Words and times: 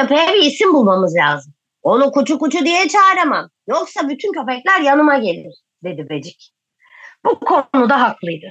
Köpeğe 0.00 0.28
bir 0.34 0.46
isim 0.46 0.72
bulmamız 0.74 1.16
lazım. 1.16 1.54
Onu 1.82 2.10
kuçu 2.10 2.38
kuçu 2.38 2.64
diye 2.64 2.88
çağıramam. 2.88 3.50
Yoksa 3.68 4.08
bütün 4.08 4.32
köpekler 4.32 4.80
yanıma 4.80 5.18
gelir, 5.18 5.54
dedi 5.84 6.06
Becik. 6.10 6.52
Bu 7.24 7.40
konuda 7.40 8.00
haklıydı. 8.00 8.46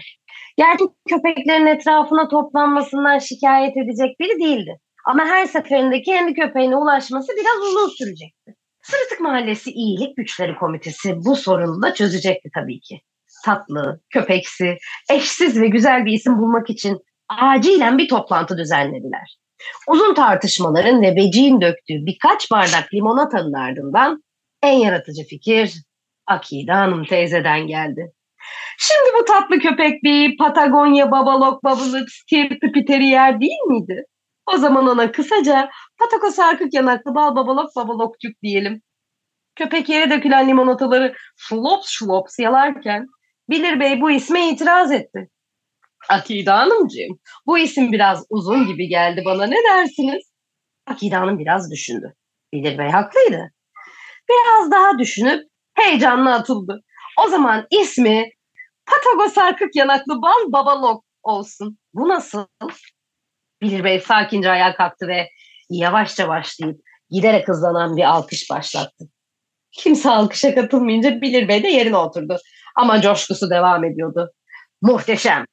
Gerçi 0.57 0.83
köpeklerin 1.09 1.65
etrafına 1.65 2.27
toplanmasından 2.27 3.19
şikayet 3.19 3.77
edecek 3.77 4.19
biri 4.19 4.39
değildi. 4.39 4.79
Ama 5.05 5.25
her 5.25 5.45
seferinde 5.45 6.01
kendi 6.01 6.33
köpeğine 6.33 6.75
ulaşması 6.75 7.27
biraz 7.37 7.67
uzun 7.67 7.89
sürecekti. 7.89 8.55
Sırıtık 8.81 9.19
Mahallesi 9.19 9.71
İyilik 9.71 10.17
Güçleri 10.17 10.55
Komitesi 10.55 11.15
bu 11.25 11.35
sorunu 11.35 11.81
da 11.81 11.93
çözecekti 11.93 12.49
tabii 12.55 12.79
ki. 12.79 13.01
Tatlı, 13.45 14.01
köpeksi, 14.09 14.77
eşsiz 15.11 15.61
ve 15.61 15.67
güzel 15.67 16.05
bir 16.05 16.13
isim 16.13 16.37
bulmak 16.37 16.69
için 16.69 16.99
acilen 17.29 17.97
bir 17.97 18.07
toplantı 18.07 18.57
düzenlediler. 18.57 19.38
Uzun 19.87 20.13
tartışmaların 20.13 21.01
ve 21.01 21.15
Beci'nin 21.15 21.61
döktüğü 21.61 22.05
birkaç 22.05 22.51
bardak 22.51 22.93
limonatanın 22.93 23.53
ardından 23.53 24.23
en 24.63 24.77
yaratıcı 24.77 25.23
fikir 25.23 25.83
Akide 26.27 26.71
Hanım 26.71 27.05
teyzeden 27.05 27.67
geldi. 27.67 28.11
Şimdi 28.77 29.09
bu 29.19 29.25
tatlı 29.25 29.59
köpek 29.59 30.03
bir 30.03 30.37
Patagonya 30.37 31.11
babalok 31.11 31.63
babalık 31.63 32.11
stirpi 32.11 32.71
piteriyer 32.71 33.41
değil 33.41 33.61
miydi? 33.67 34.05
O 34.53 34.57
zaman 34.57 34.87
ona 34.87 35.11
kısaca 35.11 35.69
Patako 35.97 36.31
sarkık 36.31 36.73
yanaklı 36.73 37.15
bal 37.15 37.35
babalok 37.35 37.75
babalokçuk 37.75 38.41
diyelim. 38.41 38.81
Köpek 39.55 39.89
yere 39.89 40.09
dökülen 40.09 40.47
limonataları 40.47 41.15
şlops 41.37 41.89
şlops 41.89 42.39
yalarken 42.39 43.07
Bilir 43.49 43.79
Bey 43.79 44.01
bu 44.01 44.11
isme 44.11 44.49
itiraz 44.49 44.91
etti. 44.91 45.29
Akide 46.09 46.51
Hanımcığım 46.51 47.19
bu 47.45 47.57
isim 47.57 47.91
biraz 47.91 48.25
uzun 48.29 48.67
gibi 48.67 48.87
geldi 48.87 49.21
bana 49.25 49.45
ne 49.45 49.57
dersiniz? 49.63 50.23
Akide 50.87 51.15
Hanım 51.15 51.39
biraz 51.39 51.71
düşündü. 51.71 52.13
Bilir 52.53 52.77
Bey 52.77 52.89
haklıydı. 52.89 53.51
Biraz 54.29 54.71
daha 54.71 54.99
düşünüp 54.99 55.43
heyecanla 55.73 56.33
atıldı. 56.35 56.81
O 57.25 57.27
zaman 57.27 57.67
ismi 57.81 58.29
Patago 58.85 59.29
sarkık 59.29 59.75
yanaklı 59.75 60.21
bal 60.21 60.51
babalok 60.51 61.03
olsun. 61.23 61.77
Bu 61.93 62.09
nasıl? 62.09 62.45
Bilir 63.61 63.83
Bey 63.83 63.99
sakince 63.99 64.51
ayağa 64.51 64.75
kalktı 64.75 65.07
ve 65.07 65.29
yavaşça 65.69 66.27
başlayıp 66.27 66.79
giderek 67.09 67.47
hızlanan 67.47 67.97
bir 67.97 68.03
alkış 68.03 68.49
başlattı. 68.49 69.05
Kimse 69.71 70.09
alkışa 70.09 70.55
katılmayınca 70.55 71.21
Bilir 71.21 71.47
Bey 71.47 71.63
de 71.63 71.67
yerine 71.67 71.97
oturdu. 71.97 72.37
Ama 72.75 73.01
coşkusu 73.01 73.49
devam 73.49 73.83
ediyordu. 73.83 74.31
Muhteşem. 74.81 75.45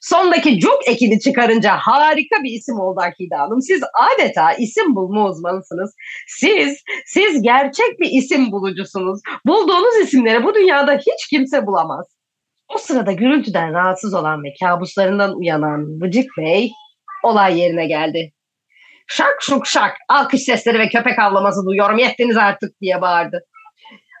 Sondaki 0.00 0.58
cuk 0.58 0.88
ekini 0.88 1.20
çıkarınca 1.20 1.76
harika 1.76 2.42
bir 2.42 2.50
isim 2.50 2.80
oldu 2.80 3.00
Akide 3.00 3.34
Hanım. 3.34 3.60
Siz 3.60 3.82
adeta 3.94 4.52
isim 4.52 4.96
bulma 4.96 5.28
uzmanısınız. 5.28 5.94
Siz, 6.28 6.82
siz 7.06 7.42
gerçek 7.42 8.00
bir 8.00 8.10
isim 8.10 8.52
bulucusunuz. 8.52 9.20
Bulduğunuz 9.46 9.96
isimleri 10.02 10.44
bu 10.44 10.54
dünyada 10.54 10.94
hiç 10.94 11.28
kimse 11.30 11.66
bulamaz. 11.66 12.06
O 12.74 12.78
sırada 12.78 13.12
gürültüden 13.12 13.72
rahatsız 13.72 14.14
olan 14.14 14.44
ve 14.44 14.48
kabuslarından 14.60 15.38
uyanan 15.38 16.00
Vıcık 16.02 16.30
Bey 16.38 16.70
olay 17.22 17.60
yerine 17.60 17.86
geldi. 17.86 18.32
Şak 19.06 19.36
şuk 19.40 19.66
şak 19.66 19.96
alkış 20.08 20.42
sesleri 20.42 20.78
ve 20.78 20.88
köpek 20.88 21.18
avlaması 21.18 21.66
duyuyorum 21.66 21.98
yettiniz 21.98 22.36
artık 22.36 22.80
diye 22.80 23.00
bağırdı. 23.00 23.44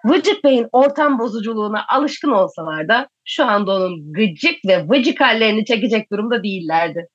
Vıcık 0.04 0.44
Bey'in 0.44 0.68
ortam 0.72 1.18
bozuculuğuna 1.18 1.84
alışkın 1.88 2.30
olsalar 2.30 2.88
da 2.88 3.08
şu 3.24 3.44
anda 3.44 3.76
onun 3.76 4.12
gıcık 4.12 4.54
ve 4.66 4.88
vıcık 4.88 5.20
hallerini 5.20 5.64
çekecek 5.64 6.12
durumda 6.12 6.42
değillerdi. 6.42 7.08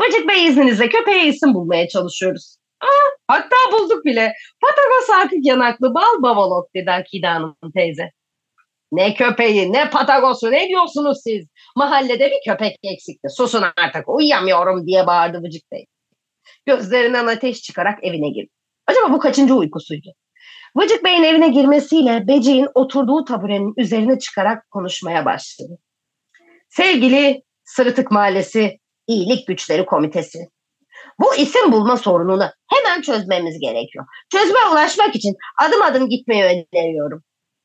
Vıcık 0.00 0.28
Bey 0.28 0.46
izninizle 0.46 0.88
köpeğe 0.88 1.26
isim 1.26 1.54
bulmaya 1.54 1.88
çalışıyoruz. 1.88 2.56
Aa, 2.80 3.10
hatta 3.28 3.56
bulduk 3.72 4.04
bile. 4.04 4.32
Patago 4.60 5.06
sarkık 5.06 5.46
yanaklı 5.46 5.94
bal 5.94 6.22
babalok 6.22 6.74
dedi 6.74 6.90
Akide 6.90 7.26
Hanım 7.26 7.56
teyze. 7.74 8.10
Ne 8.92 9.14
köpeği 9.14 9.72
ne 9.72 9.90
patagosu 9.90 10.50
ne 10.50 10.68
diyorsunuz 10.68 11.18
siz? 11.24 11.46
Mahallede 11.76 12.30
bir 12.30 12.52
köpek 12.52 12.76
eksikti. 12.82 13.28
Susun 13.30 13.64
artık 13.76 14.08
uyuyamıyorum 14.08 14.86
diye 14.86 15.06
bağırdı 15.06 15.42
Vıcık 15.42 15.72
Bey. 15.72 15.86
Gözlerinden 16.66 17.26
ateş 17.26 17.62
çıkarak 17.62 18.04
evine 18.04 18.28
girdi. 18.28 18.50
Acaba 18.86 19.12
bu 19.12 19.18
kaçıncı 19.18 19.54
uykusuydu? 19.54 20.14
Vıcık 20.76 21.04
Bey'in 21.04 21.22
evine 21.22 21.48
girmesiyle 21.48 22.28
Becik'in 22.28 22.68
oturduğu 22.74 23.24
taburenin 23.24 23.74
üzerine 23.76 24.18
çıkarak 24.18 24.70
konuşmaya 24.70 25.24
başladı. 25.24 25.78
Sevgili 26.68 27.42
Sırıtık 27.64 28.10
Mahallesi 28.10 28.78
İyilik 29.06 29.46
Güçleri 29.46 29.86
Komitesi. 29.86 30.38
Bu 31.20 31.34
isim 31.34 31.72
bulma 31.72 31.96
sorununu 31.96 32.50
hemen 32.70 33.02
çözmemiz 33.02 33.60
gerekiyor. 33.60 34.06
Çözüme 34.32 34.58
ulaşmak 34.72 35.16
için 35.16 35.34
adım 35.62 35.82
adım 35.82 36.08
gitmeyi 36.08 36.44
öneriyorum. 36.44 37.22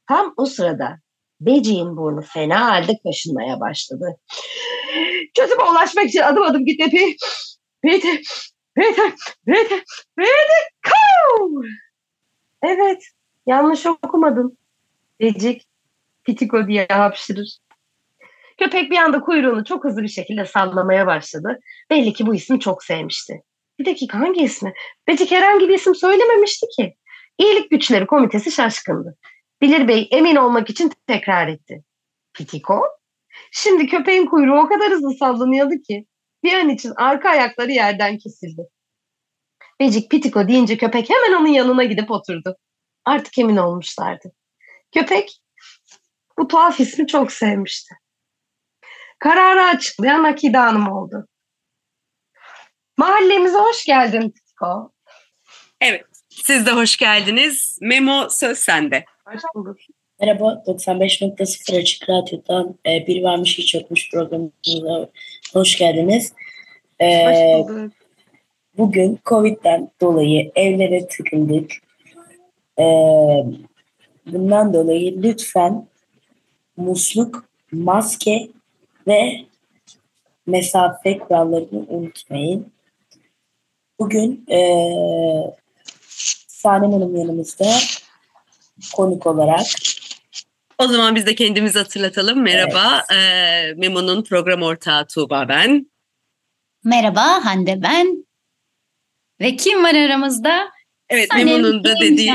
Tam 0.07 0.33
o 0.37 0.45
sırada 0.45 0.97
Becik'in 1.41 1.97
burnu 1.97 2.21
fena 2.21 2.65
halde 2.65 2.93
kaşınmaya 3.03 3.59
başladı. 3.59 4.05
Çözüme 5.37 5.63
ulaşmak 5.63 6.05
için 6.05 6.21
adım 6.21 6.43
adım 6.43 6.65
gitmeyi... 6.65 7.17
Peter, 7.81 8.17
Peter, 8.75 9.11
Peter, 9.45 9.83
Peter, 10.15 10.63
Cow! 10.83 11.67
Evet, 12.63 13.03
yanlış 13.45 13.85
okumadın. 13.85 14.57
Becik, 15.19 15.67
Pitiko 16.23 16.67
diye 16.67 16.87
hapşırır. 16.89 17.57
Köpek 18.57 18.91
bir 18.91 18.97
anda 18.97 19.21
kuyruğunu 19.21 19.65
çok 19.65 19.83
hızlı 19.83 20.03
bir 20.03 20.07
şekilde 20.07 20.45
sallamaya 20.45 21.07
başladı. 21.07 21.59
Belli 21.89 22.13
ki 22.13 22.27
bu 22.27 22.35
ismi 22.35 22.59
çok 22.59 22.83
sevmişti. 22.83 23.43
Bir 23.79 23.85
dakika 23.85 24.19
hangi 24.19 24.41
ismi? 24.43 24.73
Becik 25.07 25.31
herhangi 25.31 25.69
bir 25.69 25.73
isim 25.73 25.95
söylememişti 25.95 26.65
ki. 26.77 26.95
İyilik 27.37 27.71
Güçleri 27.71 28.07
Komitesi 28.07 28.51
şaşkındı. 28.51 29.17
Bilir 29.61 29.87
Bey 29.87 30.07
emin 30.11 30.35
olmak 30.35 30.69
için 30.69 30.91
tekrar 31.07 31.47
etti. 31.47 31.83
Pitiko? 32.33 32.81
Şimdi 33.51 33.87
köpeğin 33.87 34.25
kuyruğu 34.25 34.59
o 34.59 34.67
kadar 34.67 34.91
hızlı 34.91 35.13
sallanıyordu 35.13 35.75
ki 35.87 36.05
bir 36.43 36.53
an 36.53 36.69
için 36.69 36.93
arka 36.95 37.29
ayakları 37.29 37.71
yerden 37.71 38.17
kesildi. 38.17 38.61
Becik 39.79 40.11
Pitiko 40.11 40.47
deyince 40.47 40.77
köpek 40.77 41.09
hemen 41.09 41.41
onun 41.41 41.47
yanına 41.47 41.83
gidip 41.83 42.11
oturdu. 42.11 42.57
Artık 43.05 43.37
emin 43.37 43.57
olmuşlardı. 43.57 44.31
Köpek 44.93 45.41
bu 46.37 46.47
tuhaf 46.47 46.79
ismi 46.79 47.07
çok 47.07 47.31
sevmişti. 47.31 47.95
Kararı 49.19 49.63
açıklayan 49.63 50.23
Akide 50.23 50.57
Hanım 50.57 50.91
oldu. 50.91 51.27
Mahallemize 52.97 53.57
hoş 53.57 53.85
geldin 53.85 54.29
Pitiko. 54.29 54.91
Evet, 55.81 56.05
siz 56.29 56.65
de 56.65 56.71
hoş 56.71 56.97
geldiniz. 56.97 57.77
Memo 57.81 58.29
söz 58.29 58.57
sende. 58.57 59.05
Hoş 59.25 59.41
bulduk. 59.55 59.77
Merhaba, 60.21 60.63
95.0 60.67 61.79
Açık 61.81 62.09
Radyo'dan 62.09 62.79
e, 62.85 63.07
Bir 63.07 63.23
Varmış 63.23 63.57
Hiç 63.57 63.75
Yokmuş 63.75 64.11
programımıza 64.11 65.09
hoş 65.53 65.77
geldiniz. 65.77 66.33
E, 66.99 67.25
Hoş 67.25 67.67
bulduk. 67.67 67.98
Bugün 68.79 69.19
Covid'den 69.25 69.91
dolayı 70.01 70.51
evlere 70.55 71.07
tıkıldık. 71.07 71.71
E, 72.79 72.85
bundan 74.25 74.73
dolayı 74.73 75.23
lütfen 75.23 75.87
musluk, 76.77 77.45
maske 77.71 78.49
ve 79.07 79.31
mesafe 80.47 81.17
kurallarını 81.17 81.85
unutmayın. 81.87 82.71
Bugün 83.99 84.45
e, 84.51 84.59
Sanem 86.47 86.91
Hanım 86.91 87.15
yanımızda 87.15 87.65
konuk 88.95 89.27
olarak 89.27 89.65
O 90.77 90.87
zaman 90.87 91.15
biz 91.15 91.25
de 91.25 91.35
kendimizi 91.35 91.79
hatırlatalım. 91.79 92.41
Merhaba, 92.41 93.03
ee, 93.13 93.73
Memo'nun 93.73 94.23
program 94.23 94.61
ortağı 94.61 95.07
Tuğba 95.07 95.45
ben. 95.49 95.91
Merhaba 96.83 97.45
Hande 97.45 97.81
ben. 97.83 98.28
Ve 99.41 99.55
kim 99.55 99.83
var 99.83 99.95
aramızda? 99.95 100.69
Evet, 101.09 101.27
Sanem 101.31 101.47
Memo'nun 101.47 101.83
da 101.83 101.93
dediği 102.01 102.31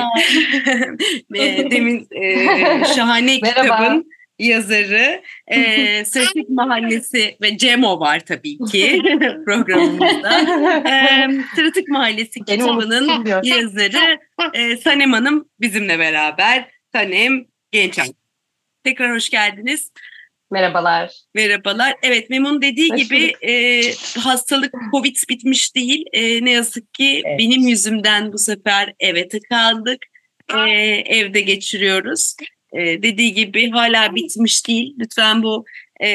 demin 1.70 2.08
e, 2.10 2.46
şahane 2.96 3.40
kitabın 3.40 4.10
yazarı, 4.38 5.22
e, 5.46 6.04
Sırtık 6.06 6.48
Mahallesi 6.48 7.36
ve 7.42 7.58
Cemo 7.58 8.00
var 8.00 8.20
tabii 8.20 8.58
ki 8.58 9.02
programımızda. 9.44 10.40
E, 10.90 11.28
Sırtık 11.56 11.88
Mahallesi 11.88 12.44
kitabının 12.44 13.24
yazarı 13.42 14.18
e, 14.54 14.76
Sanem 14.76 15.12
Hanım 15.12 15.48
bizimle 15.60 15.98
beraber. 15.98 16.68
Sanem 16.92 17.44
Gençan. 17.72 18.06
Tekrar 18.84 19.14
hoş 19.14 19.30
geldiniz. 19.30 19.92
Merhabalar. 20.54 21.12
Merhabalar. 21.34 21.94
Evet 22.02 22.30
Memon 22.30 22.62
dediği 22.62 22.92
Hoş 22.92 23.02
gibi 23.02 23.32
e, 23.42 23.82
hastalık 24.20 24.74
Covid 24.92 25.16
bitmiş 25.28 25.76
değil. 25.76 26.04
E, 26.12 26.44
ne 26.44 26.50
yazık 26.50 26.94
ki 26.94 27.22
Evet. 27.24 27.38
benim 27.38 27.68
yüzümden 27.68 28.32
bu 28.32 28.38
sefer 28.38 28.94
eve 29.00 29.28
tıkandık. 29.28 30.06
E, 30.54 30.70
evde 31.06 31.40
geçiriyoruz. 31.40 32.36
E, 32.72 33.02
dediği 33.02 33.34
gibi 33.34 33.70
hala 33.70 34.14
bitmiş 34.14 34.68
değil. 34.68 34.94
Lütfen 34.98 35.42
bu 35.42 35.64
e, 36.00 36.08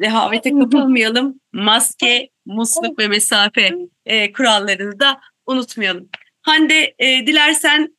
rehavete 0.00 0.50
kapılmayalım. 0.50 1.40
Maske, 1.52 2.28
musluk 2.46 2.98
ve 2.98 3.08
mesafe 3.08 3.72
e, 4.06 4.32
kurallarını 4.32 5.00
da 5.00 5.20
unutmayalım. 5.46 6.08
Hande 6.42 6.94
e, 6.98 7.26
dilersen 7.26 7.96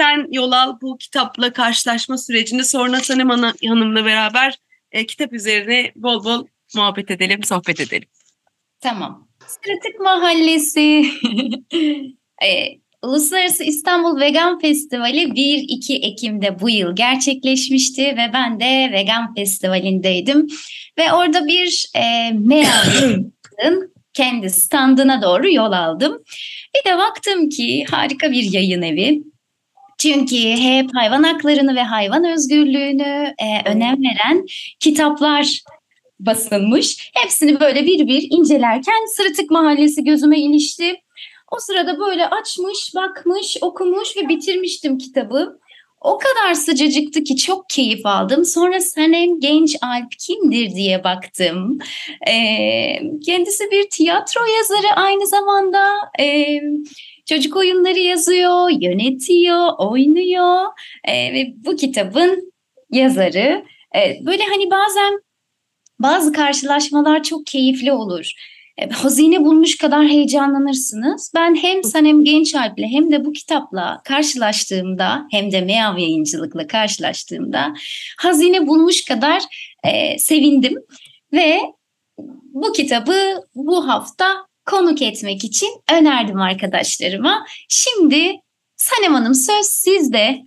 sen 0.00 0.26
yol 0.30 0.52
al 0.52 0.78
bu 0.82 0.98
kitapla 0.98 1.52
karşılaşma 1.52 2.18
sürecini 2.18 2.64
sonra 2.64 3.00
Sanem 3.00 3.28
Hanım'la 3.28 4.04
beraber 4.04 4.58
e, 4.96 5.06
kitap 5.06 5.32
üzerine 5.32 5.92
bol 5.96 6.24
bol 6.24 6.46
muhabbet 6.74 7.10
edelim, 7.10 7.44
sohbet 7.44 7.80
edelim. 7.80 8.08
Tamam. 8.80 9.28
Sırıtık 9.46 10.00
Mahallesi. 10.00 11.04
e, 12.44 12.78
Uluslararası 13.02 13.64
İstanbul 13.64 14.20
Vegan 14.20 14.58
Festivali 14.58 15.22
1-2 15.22 15.94
Ekim'de 15.94 16.60
bu 16.60 16.70
yıl 16.70 16.96
gerçekleşmişti 16.96 18.02
ve 18.02 18.30
ben 18.32 18.60
de 18.60 18.90
Vegan 18.92 19.34
Festivali'ndeydim. 19.34 20.46
Ve 20.98 21.12
orada 21.12 21.46
bir 21.46 21.86
e, 21.94 22.32
Meal'ın 22.32 23.34
kendi 24.14 24.50
standına 24.50 25.22
doğru 25.22 25.52
yol 25.52 25.72
aldım. 25.72 26.22
Bir 26.76 26.90
de 26.90 26.98
baktım 26.98 27.48
ki 27.48 27.84
harika 27.90 28.30
bir 28.30 28.52
yayın 28.52 28.82
evi. 28.82 29.22
Çünkü 30.06 30.36
hep 30.36 30.90
hayvan 30.94 31.22
haklarını 31.22 31.74
ve 31.74 31.82
hayvan 31.82 32.24
özgürlüğünü 32.24 33.34
e, 33.38 33.70
önem 33.70 33.96
veren 34.02 34.46
kitaplar 34.80 35.62
basılmış. 36.20 37.10
Hepsini 37.14 37.60
böyle 37.60 37.86
bir 37.86 38.06
bir 38.06 38.26
incelerken 38.30 39.16
Sırıtık 39.16 39.50
Mahallesi 39.50 40.04
gözüme 40.04 40.40
ilişti. 40.40 40.94
O 41.52 41.56
sırada 41.58 41.98
böyle 41.98 42.26
açmış, 42.26 42.94
bakmış, 42.94 43.56
okumuş 43.60 44.16
ve 44.16 44.28
bitirmiştim 44.28 44.98
kitabı. 44.98 45.58
O 46.00 46.18
kadar 46.18 46.54
sıcacıktı 46.54 47.24
ki 47.24 47.36
çok 47.36 47.68
keyif 47.68 48.06
aldım. 48.06 48.44
Sonra 48.44 48.80
Sanem 48.80 49.40
Genç 49.40 49.76
Alp 49.82 50.12
kimdir 50.18 50.70
diye 50.70 51.04
baktım. 51.04 51.78
Ee, 52.28 53.00
kendisi 53.26 53.70
bir 53.70 53.90
tiyatro 53.90 54.40
yazarı 54.56 54.92
aynı 54.96 55.26
zamanda. 55.26 55.92
Ee, 56.20 56.60
çocuk 57.26 57.56
oyunları 57.56 57.98
yazıyor, 57.98 58.70
yönetiyor, 58.70 59.72
oynuyor. 59.78 60.66
Ee, 61.04 61.32
ve 61.32 61.54
bu 61.56 61.76
kitabın 61.76 62.52
yazarı. 62.90 63.64
Ee, 63.96 64.18
böyle 64.26 64.42
hani 64.44 64.70
bazen 64.70 65.20
bazı 65.98 66.32
karşılaşmalar 66.32 67.22
çok 67.22 67.46
keyifli 67.46 67.92
olur. 67.92 68.32
E, 68.78 68.88
Hazine 68.88 69.44
bulmuş 69.44 69.76
kadar 69.76 70.06
heyecanlanırsınız. 70.06 71.32
Ben 71.34 71.54
hem 71.54 71.84
Sanem 71.84 72.24
Gençalp'le 72.24 72.82
hem 72.82 73.12
de 73.12 73.24
bu 73.24 73.32
kitapla 73.32 74.00
karşılaştığımda 74.04 75.26
hem 75.30 75.52
de 75.52 75.60
Meav 75.60 75.98
Yayıncılık'la 75.98 76.66
karşılaştığımda 76.66 77.74
hazine 78.18 78.66
bulmuş 78.66 79.04
kadar 79.04 79.42
e, 79.84 80.18
sevindim. 80.18 80.74
Ve 81.32 81.60
bu 82.42 82.72
kitabı 82.72 83.42
bu 83.54 83.88
hafta 83.88 84.45
konuk 84.66 85.02
etmek 85.02 85.44
için 85.44 85.68
önerdim 85.92 86.40
arkadaşlarıma. 86.40 87.46
Şimdi 87.68 88.32
Sanem 88.76 89.14
Hanım 89.14 89.34
söz 89.34 89.66
sizde. 89.66 90.42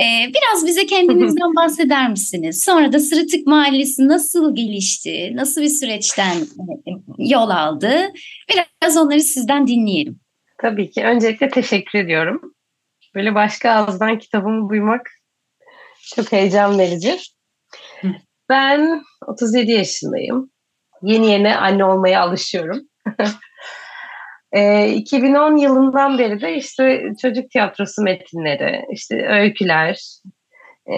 Ee, 0.00 0.28
biraz 0.28 0.66
bize 0.66 0.86
kendinizden 0.86 1.54
bahseder 1.56 2.10
misiniz? 2.10 2.64
Sonra 2.64 2.92
da 2.92 3.00
Sırıtık 3.00 3.46
Mahallesi 3.46 4.08
nasıl 4.08 4.54
gelişti? 4.54 5.32
Nasıl 5.34 5.62
bir 5.62 5.68
süreçten 5.68 6.36
e, 6.36 6.90
yol 7.18 7.50
aldı? 7.50 8.12
Biraz 8.50 8.96
onları 8.96 9.20
sizden 9.20 9.66
dinleyelim. 9.66 10.20
Tabii 10.58 10.90
ki. 10.90 11.04
Öncelikle 11.04 11.48
teşekkür 11.48 11.98
ediyorum. 11.98 12.54
Böyle 13.14 13.34
başka 13.34 13.70
ağızdan 13.70 14.18
kitabımı 14.18 14.70
duymak 14.70 15.10
çok 16.14 16.32
heyecan 16.32 16.78
verici. 16.78 17.18
Ben 18.48 19.02
37 19.26 19.72
yaşındayım. 19.72 20.50
Yeni 21.02 21.30
yeni 21.30 21.56
anne 21.56 21.84
olmaya 21.84 22.20
alışıyorum. 22.22 22.80
E, 24.52 24.88
2010 24.88 25.56
yılından 25.56 26.18
beri 26.18 26.40
de 26.40 26.56
işte 26.56 27.02
çocuk 27.22 27.50
tiyatrosu 27.50 28.02
metinleri, 28.02 28.84
işte 28.92 29.28
öyküler, 29.28 30.20
e, 30.90 30.94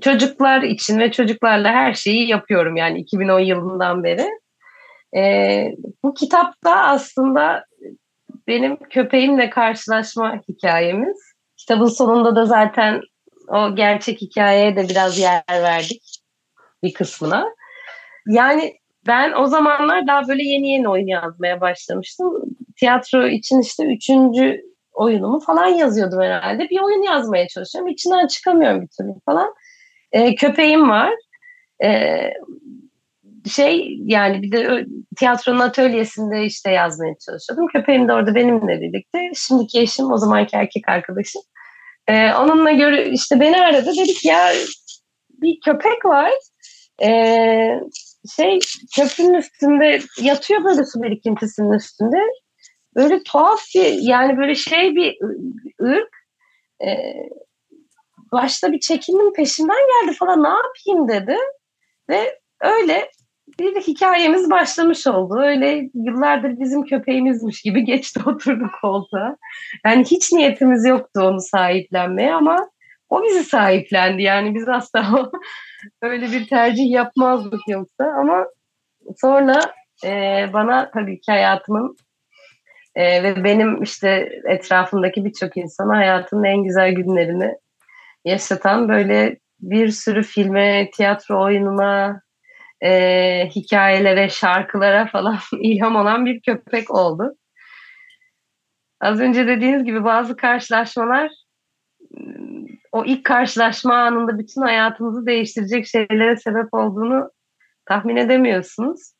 çocuklar 0.00 0.62
için 0.62 0.98
ve 0.98 1.12
çocuklarla 1.12 1.72
her 1.72 1.94
şeyi 1.94 2.28
yapıyorum 2.28 2.76
yani 2.76 2.98
2010 2.98 3.40
yılından 3.40 4.04
beri. 4.04 4.26
E, 5.16 5.64
bu 6.04 6.14
kitapta 6.14 6.76
aslında 6.76 7.64
benim 8.46 8.76
köpeğimle 8.76 9.50
karşılaşma 9.50 10.40
hikayemiz. 10.48 11.16
Kitabın 11.56 11.86
sonunda 11.86 12.36
da 12.36 12.46
zaten 12.46 13.00
o 13.48 13.74
gerçek 13.74 14.20
hikayeye 14.20 14.76
de 14.76 14.88
biraz 14.88 15.18
yer 15.18 15.42
verdik 15.50 16.02
bir 16.82 16.94
kısmına. 16.94 17.54
Yani 18.26 18.74
ben 19.06 19.32
o 19.32 19.46
zamanlar 19.46 20.06
daha 20.06 20.28
böyle 20.28 20.42
yeni 20.42 20.70
yeni 20.70 20.88
oyun 20.88 21.06
yazmaya 21.06 21.60
başlamıştım. 21.60 22.32
Tiyatro 22.76 23.26
için 23.26 23.60
işte 23.60 23.84
üçüncü 23.84 24.60
oyunumu 24.92 25.40
falan 25.40 25.66
yazıyordum 25.66 26.20
herhalde. 26.20 26.70
Bir 26.70 26.80
oyun 26.80 27.02
yazmaya 27.02 27.48
çalışıyorum. 27.48 27.88
İçinden 27.88 28.26
çıkamıyorum 28.26 28.82
bir 28.82 28.88
türlü 28.88 29.12
falan. 29.24 29.54
Ee, 30.12 30.34
köpeğim 30.34 30.90
var. 30.90 31.12
Ee, 31.84 32.30
şey 33.50 33.98
yani 34.04 34.42
bir 34.42 34.52
de 34.52 34.86
tiyatronun 35.16 35.58
atölyesinde 35.58 36.44
işte 36.44 36.70
yazmaya 36.70 37.14
çalışıyordum. 37.26 37.66
Köpeğim 37.66 38.08
de 38.08 38.12
orada 38.12 38.34
benimle 38.34 38.80
birlikte. 38.80 39.18
Şimdiki 39.34 39.80
eşim 39.80 40.12
o 40.12 40.16
zamanki 40.18 40.56
erkek 40.56 40.88
arkadaşım. 40.88 41.42
Ee, 42.08 42.32
onunla 42.34 42.70
göre 42.70 43.10
işte 43.10 43.40
beni 43.40 43.60
aradı. 43.60 43.90
Dedik 43.98 44.24
ya 44.24 44.52
bir 45.30 45.60
köpek 45.64 46.04
var. 46.04 46.30
Ee, 47.02 47.80
şey 48.36 48.58
köprünün 48.96 49.34
üstünde 49.34 50.00
yatıyor 50.20 50.64
böyle 50.64 50.84
su 50.84 51.02
birikintisinin 51.02 51.72
üstünde. 51.72 52.16
Böyle 52.96 53.22
tuhaf 53.22 53.60
bir 53.74 53.92
yani 53.92 54.38
böyle 54.38 54.54
şey 54.54 54.96
bir 54.96 55.18
ırk. 55.82 56.16
Ee, 56.84 57.14
başta 58.32 58.72
bir 58.72 58.80
çekindim 58.80 59.32
peşinden 59.32 59.76
geldi 59.76 60.16
falan 60.16 60.42
ne 60.42 60.48
yapayım 60.48 61.08
dedi. 61.08 61.36
Ve 62.08 62.38
öyle 62.60 63.10
bir 63.58 63.80
hikayemiz 63.80 64.50
başlamış 64.50 65.06
oldu. 65.06 65.40
Öyle 65.40 65.90
yıllardır 65.94 66.60
bizim 66.60 66.84
köpeğimizmiş 66.84 67.62
gibi 67.62 67.84
geçti 67.84 68.20
oturdu 68.26 68.70
koltuğa. 68.80 69.36
Yani 69.84 70.04
hiç 70.04 70.32
niyetimiz 70.32 70.84
yoktu 70.84 71.20
onu 71.20 71.40
sahiplenmeye 71.40 72.34
ama 72.34 72.70
o 73.08 73.22
bizi 73.22 73.44
sahiplendi. 73.44 74.22
Yani 74.22 74.54
biz 74.54 74.68
asla 74.68 75.30
öyle 76.02 76.32
bir 76.32 76.48
tercih 76.48 76.90
yapmazdık 76.90 77.60
yoksa. 77.68 78.04
Ama 78.04 78.46
sonra 79.16 79.60
e, 80.04 80.10
bana 80.52 80.90
tabii 80.90 81.20
ki 81.20 81.32
hayatımın 81.32 81.96
e, 82.94 83.22
ve 83.22 83.44
benim 83.44 83.82
işte 83.82 84.28
etrafımdaki 84.48 85.24
birçok 85.24 85.56
insana 85.56 85.96
hayatının 85.96 86.44
en 86.44 86.64
güzel 86.64 86.92
günlerini 86.92 87.54
yaşatan 88.24 88.88
böyle 88.88 89.36
bir 89.60 89.88
sürü 89.88 90.22
filme, 90.22 90.90
tiyatro 90.90 91.44
oyununa, 91.44 92.22
e, 92.84 92.90
hikayelere, 93.56 94.28
şarkılara 94.28 95.06
falan 95.06 95.38
ilham 95.60 95.96
olan 95.96 96.26
bir 96.26 96.40
köpek 96.40 96.90
oldu. 96.90 97.34
Az 99.00 99.20
önce 99.20 99.46
dediğiniz 99.46 99.84
gibi 99.84 100.04
bazı 100.04 100.36
karşılaşmalar 100.36 101.30
o 102.92 103.04
ilk 103.04 103.24
karşılaşma 103.24 103.94
anında 103.94 104.38
bütün 104.38 104.62
hayatınızı 104.62 105.26
değiştirecek 105.26 105.86
şeylere 105.86 106.36
sebep 106.36 106.74
olduğunu 106.74 107.30
tahmin 107.86 108.16
edemiyorsunuz. 108.16 109.12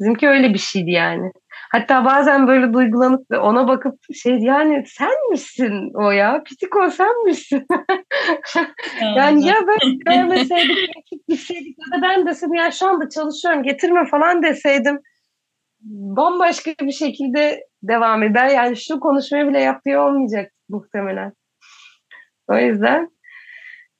Bizimki 0.00 0.28
öyle 0.28 0.54
bir 0.54 0.58
şeydi 0.58 0.90
yani. 0.90 1.32
Hatta 1.72 2.04
bazen 2.04 2.48
böyle 2.48 2.72
duygulanıp 2.72 3.30
ve 3.30 3.38
ona 3.38 3.68
bakıp 3.68 3.98
şey 4.14 4.38
yani 4.38 4.84
sen 4.86 5.30
misin 5.30 5.90
o 5.94 6.10
ya? 6.10 6.42
Pitiko 6.42 6.90
sen 6.90 7.24
misin? 7.24 7.66
yani 9.16 9.46
ya 9.46 9.54
ben 9.68 9.98
görmeseydik, 9.98 10.76
gitseydik 11.28 11.76
ya 11.78 11.98
da 11.98 12.02
ben 12.02 12.26
desem 12.26 12.54
ya 12.54 12.70
şu 12.70 12.86
anda 12.86 13.08
çalışıyorum 13.08 13.62
getirme 13.62 14.06
falan 14.06 14.42
deseydim 14.42 15.00
bambaşka 15.80 16.70
bir 16.80 16.92
şekilde 16.92 17.66
devam 17.82 18.22
eder. 18.22 18.48
Yani 18.48 18.76
şu 18.76 19.00
konuşmayı 19.00 19.48
bile 19.48 19.60
yapıyor 19.60 20.08
olmayacak 20.08 20.52
muhtemelen. 20.68 21.32
O 22.48 22.56
yüzden 22.56 23.16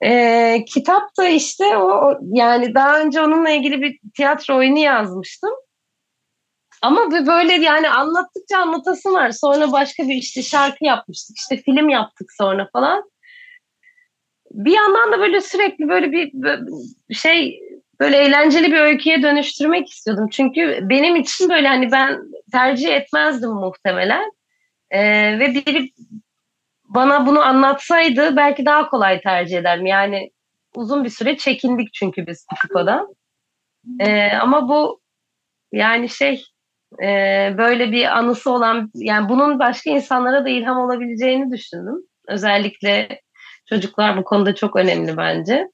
E, 0.05 0.65
kitap 0.69 1.17
da 1.19 1.29
işte 1.29 1.77
o 1.77 2.19
yani 2.23 2.75
daha 2.75 3.01
önce 3.01 3.21
onunla 3.21 3.51
ilgili 3.51 3.83
bir 3.83 3.99
tiyatro 4.17 4.57
oyunu 4.57 4.79
yazmıştım. 4.79 5.51
Ama 6.83 7.11
böyle 7.11 7.53
yani 7.53 7.91
anlattıkça 7.91 8.59
anlatası 8.59 9.13
var. 9.13 9.31
Sonra 9.31 9.73
başka 9.73 10.03
bir 10.03 10.15
işte 10.15 10.43
şarkı 10.43 10.85
yapmıştık. 10.85 11.37
işte 11.39 11.57
film 11.57 11.89
yaptık 11.89 12.29
sonra 12.39 12.69
falan. 12.73 13.11
Bir 14.51 14.73
yandan 14.73 15.13
da 15.13 15.19
böyle 15.19 15.41
sürekli 15.41 15.89
böyle 15.89 16.13
bir 16.13 16.33
şey 17.15 17.61
böyle 18.01 18.17
eğlenceli 18.17 18.73
bir 18.73 18.81
öyküye 18.81 19.23
dönüştürmek 19.23 19.89
istiyordum. 19.89 20.29
Çünkü 20.33 20.79
benim 20.83 21.17
için 21.17 21.49
böyle 21.49 21.69
hani 21.69 21.93
ben 21.93 22.21
tercih 22.53 22.95
etmezdim 22.95 23.51
muhtemelen. 23.51 24.33
Ee, 24.91 25.39
ve 25.39 25.55
biri 25.55 25.91
bana 26.97 27.27
bunu 27.27 27.41
anlatsaydı 27.43 28.37
belki 28.37 28.67
daha 28.67 28.89
kolay 28.89 29.21
tercih 29.21 29.59
ederim. 29.59 29.87
Yani 29.87 30.31
uzun 30.75 31.05
bir 31.05 31.11
süre 31.11 31.37
çekindik 31.37 31.95
çünkü 31.95 32.27
biz 32.27 32.47
Pitiko'dan. 32.51 33.15
Ee, 34.01 34.31
ama 34.33 34.69
bu 34.69 35.01
yani 35.73 36.09
şey 36.09 36.45
e, 37.03 37.09
böyle 37.59 37.93
bir 37.93 38.19
anısı 38.19 38.51
olan 38.51 38.91
yani 38.95 39.29
bunun 39.29 39.59
başka 39.59 39.91
insanlara 39.91 40.45
da 40.45 40.49
ilham 40.49 40.79
olabileceğini 40.79 41.53
düşündüm. 41.53 41.97
Özellikle 42.29 43.21
çocuklar 43.69 44.17
bu 44.17 44.25
konuda 44.25 44.55
çok 44.55 44.77
önemli 44.77 45.17
bence. 45.17 45.69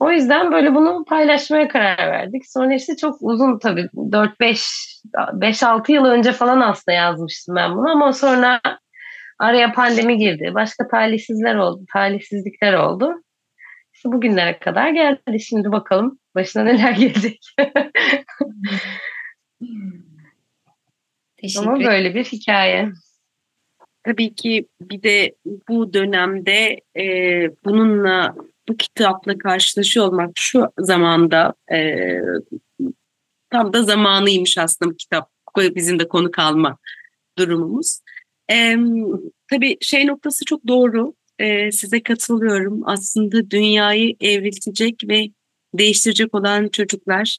O 0.00 0.10
yüzden 0.10 0.52
böyle 0.52 0.74
bunu 0.74 1.04
paylaşmaya 1.04 1.68
karar 1.68 1.98
verdik. 1.98 2.42
Sonra 2.46 2.74
işte 2.74 2.96
çok 2.96 3.16
uzun 3.20 3.58
tabii 3.58 3.88
4-5 3.94 5.00
5-6 5.14 5.92
yıl 5.92 6.04
önce 6.04 6.32
falan 6.32 6.60
aslında 6.60 6.96
yazmıştım 6.96 7.56
ben 7.56 7.76
bunu 7.76 7.90
ama 7.90 8.12
sonra 8.12 8.60
araya 9.40 9.72
pandemi 9.72 10.18
girdi. 10.18 10.50
Başka 10.54 10.88
talihsizler 10.88 11.54
oldu, 11.54 11.84
talihsizlikler 11.92 12.74
oldu. 12.74 13.22
İşte 13.94 14.12
bugünlere 14.12 14.58
kadar 14.58 14.90
geldi. 14.90 15.40
Şimdi 15.40 15.72
bakalım 15.72 16.18
başına 16.34 16.62
neler 16.62 16.92
gelecek. 16.98 17.40
Teşekkür 21.36 21.66
Ama 21.66 21.80
böyle 21.80 22.14
bir 22.14 22.24
hikaye. 22.24 22.88
Tabii 24.04 24.34
ki 24.34 24.68
bir 24.80 25.02
de 25.02 25.34
bu 25.68 25.92
dönemde 25.92 26.80
e, 26.96 27.04
bununla 27.64 28.34
bu 28.68 28.76
kitapla 28.76 29.38
karşılaşıyor 29.38 30.06
olmak 30.06 30.30
şu 30.34 30.68
zamanda 30.78 31.54
e, 31.72 32.00
tam 33.50 33.72
da 33.72 33.82
zamanıymış 33.82 34.58
aslında 34.58 34.90
bu 34.90 34.96
kitap 34.96 35.30
bizim 35.56 35.98
de 35.98 36.08
konu 36.08 36.30
kalma 36.30 36.78
durumumuz. 37.38 38.00
E, 38.50 38.76
tabii 39.50 39.76
şey 39.80 40.06
noktası 40.06 40.44
çok 40.44 40.66
doğru. 40.66 41.14
E, 41.38 41.72
size 41.72 42.02
katılıyorum. 42.02 42.82
Aslında 42.84 43.50
dünyayı 43.50 44.16
evriltecek 44.20 44.94
ve 45.08 45.30
değiştirecek 45.74 46.34
olan 46.34 46.68
çocuklar 46.68 47.38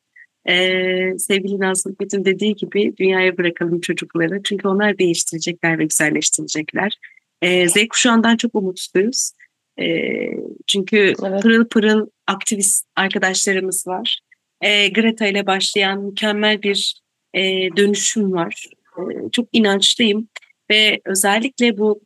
ee, 0.50 1.14
sevgili 1.18 1.60
Nazlı 1.60 1.92
Hikmet'in 1.92 2.26
dediği 2.26 2.56
gibi 2.56 2.94
dünyaya 2.98 3.38
bırakalım 3.38 3.82
çocukları. 3.82 4.42
Çünkü 4.44 4.68
onlar 4.68 4.98
değiştirecekler 4.98 5.80
ve 5.80 5.84
güzelleştirecekler. 5.84 6.98
Ee, 7.42 7.70
Z 7.70 7.76
kuşağından 7.90 8.38
çok 8.38 8.56
umutluyuz. 8.56 9.32
Ee, 9.80 10.30
çünkü 10.68 10.98
evet. 10.98 11.42
pırıl 11.42 11.68
pırıl 11.68 12.08
aktivist 12.28 12.86
arkadaşlarımız 12.96 13.88
var. 13.88 14.20
Ee, 14.62 14.88
Greta 14.88 15.28
ile 15.28 15.48
başlayan 15.48 16.04
mükemmel 16.04 16.62
bir 16.64 17.02
e, 17.34 17.42
dönüşüm 17.78 18.32
var. 18.32 18.66
Ee, 18.98 19.30
çok 19.32 19.48
inançlıyım 19.52 20.28
ve 20.72 21.02
özellikle 21.06 21.78
bu 21.78 22.02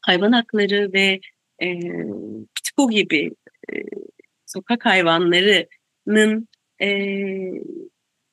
hayvan 0.00 0.32
hakları 0.32 0.92
ve 0.92 1.20
e, 1.62 1.80
Pitbull 2.54 2.90
gibi 2.90 3.30
e, 3.72 3.74
sokak 4.46 4.86
hayvanlarının 4.86 6.48
e, 6.82 6.88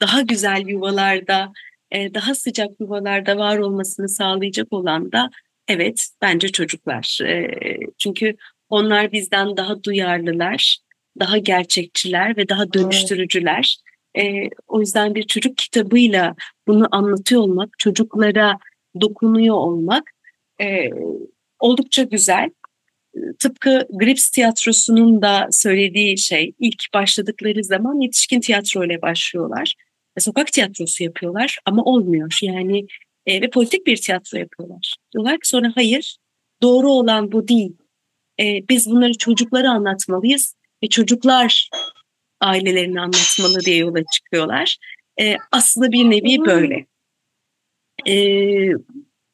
daha 0.02 0.22
güzel 0.22 0.68
yuvalarda, 0.68 1.52
e, 1.92 2.14
daha 2.14 2.36
sıcak 2.36 2.70
yuvalarda 2.80 3.38
var 3.38 3.58
olmasını 3.58 4.10
sağlayacak 4.10 4.74
olan 4.74 5.12
da 5.12 5.30
evet 5.68 6.10
bence 6.22 6.50
çocuklar. 6.50 7.20
E, 7.24 7.48
çünkü 7.98 8.36
onlar 8.70 9.12
bizden 9.12 9.58
daha 9.58 9.84
duyarlılar, 9.84 10.78
daha 11.20 11.38
gerçekçiler 11.38 12.38
ve 12.38 12.50
daha 12.50 12.74
dönüştürücüler. 12.74 13.78
E, 14.18 14.50
o 14.68 14.80
yüzden 14.80 15.16
bir 15.16 15.24
çocuk 15.24 15.58
kitabıyla 15.58 16.36
bunu 16.68 16.88
anlatıyor 16.92 17.42
olmak, 17.42 17.70
çocuklara 17.80 18.60
dokunuyor 19.02 19.56
olmak 19.56 20.12
e, 20.62 20.90
oldukça 21.60 22.04
güzel 22.04 22.50
tıpkı 23.40 23.88
Grips 23.90 24.30
tiyatrosunun 24.30 25.22
da 25.22 25.48
söylediği 25.52 26.18
şey 26.18 26.54
ilk 26.60 26.84
başladıkları 26.94 27.64
zaman 27.64 28.02
yetişkin 28.02 28.40
tiyatro 28.40 28.86
ile 28.86 29.02
başlıyorlar. 29.02 29.76
E, 30.18 30.20
sokak 30.20 30.48
tiyatrosu 30.52 31.04
yapıyorlar 31.04 31.58
ama 31.66 31.84
olmuyor. 31.84 32.40
Yani 32.42 32.86
e, 33.26 33.42
ve 33.42 33.50
politik 33.50 33.88
bir 33.88 33.98
tiyatro 33.98 34.38
yapıyorlar. 34.38 34.96
Diyorlar 35.14 35.40
ki 35.40 35.50
sonra 35.50 35.72
hayır 35.76 36.18
doğru 36.62 36.92
olan 36.92 37.32
bu 37.32 37.48
değil. 37.48 37.78
E, 38.40 38.68
biz 38.70 38.90
bunları 38.90 39.18
çocuklara 39.18 39.70
anlatmalıyız 39.70 40.56
ve 40.84 40.88
çocuklar 40.88 41.70
ailelerini 42.42 43.02
anlatmalı 43.02 43.60
diye 43.60 43.78
yola 43.78 44.00
çıkıyorlar. 44.14 44.78
E, 45.22 45.36
aslında 45.52 45.92
bir 45.92 46.10
nevi 46.10 46.46
böyle. 46.46 46.86
E, 48.08 48.16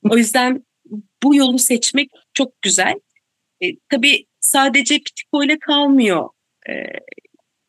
o 0.10 0.18
yüzden 0.18 0.66
bu 1.24 1.36
yolu 1.36 1.60
seçmek 1.60 2.12
çok 2.34 2.62
güzel. 2.62 2.94
E, 3.62 3.68
tabii 3.90 4.26
sadece 4.40 4.96
Pitiko 4.98 5.44
ile 5.44 5.60
kalmıyor 5.60 6.30
e, 6.70 6.74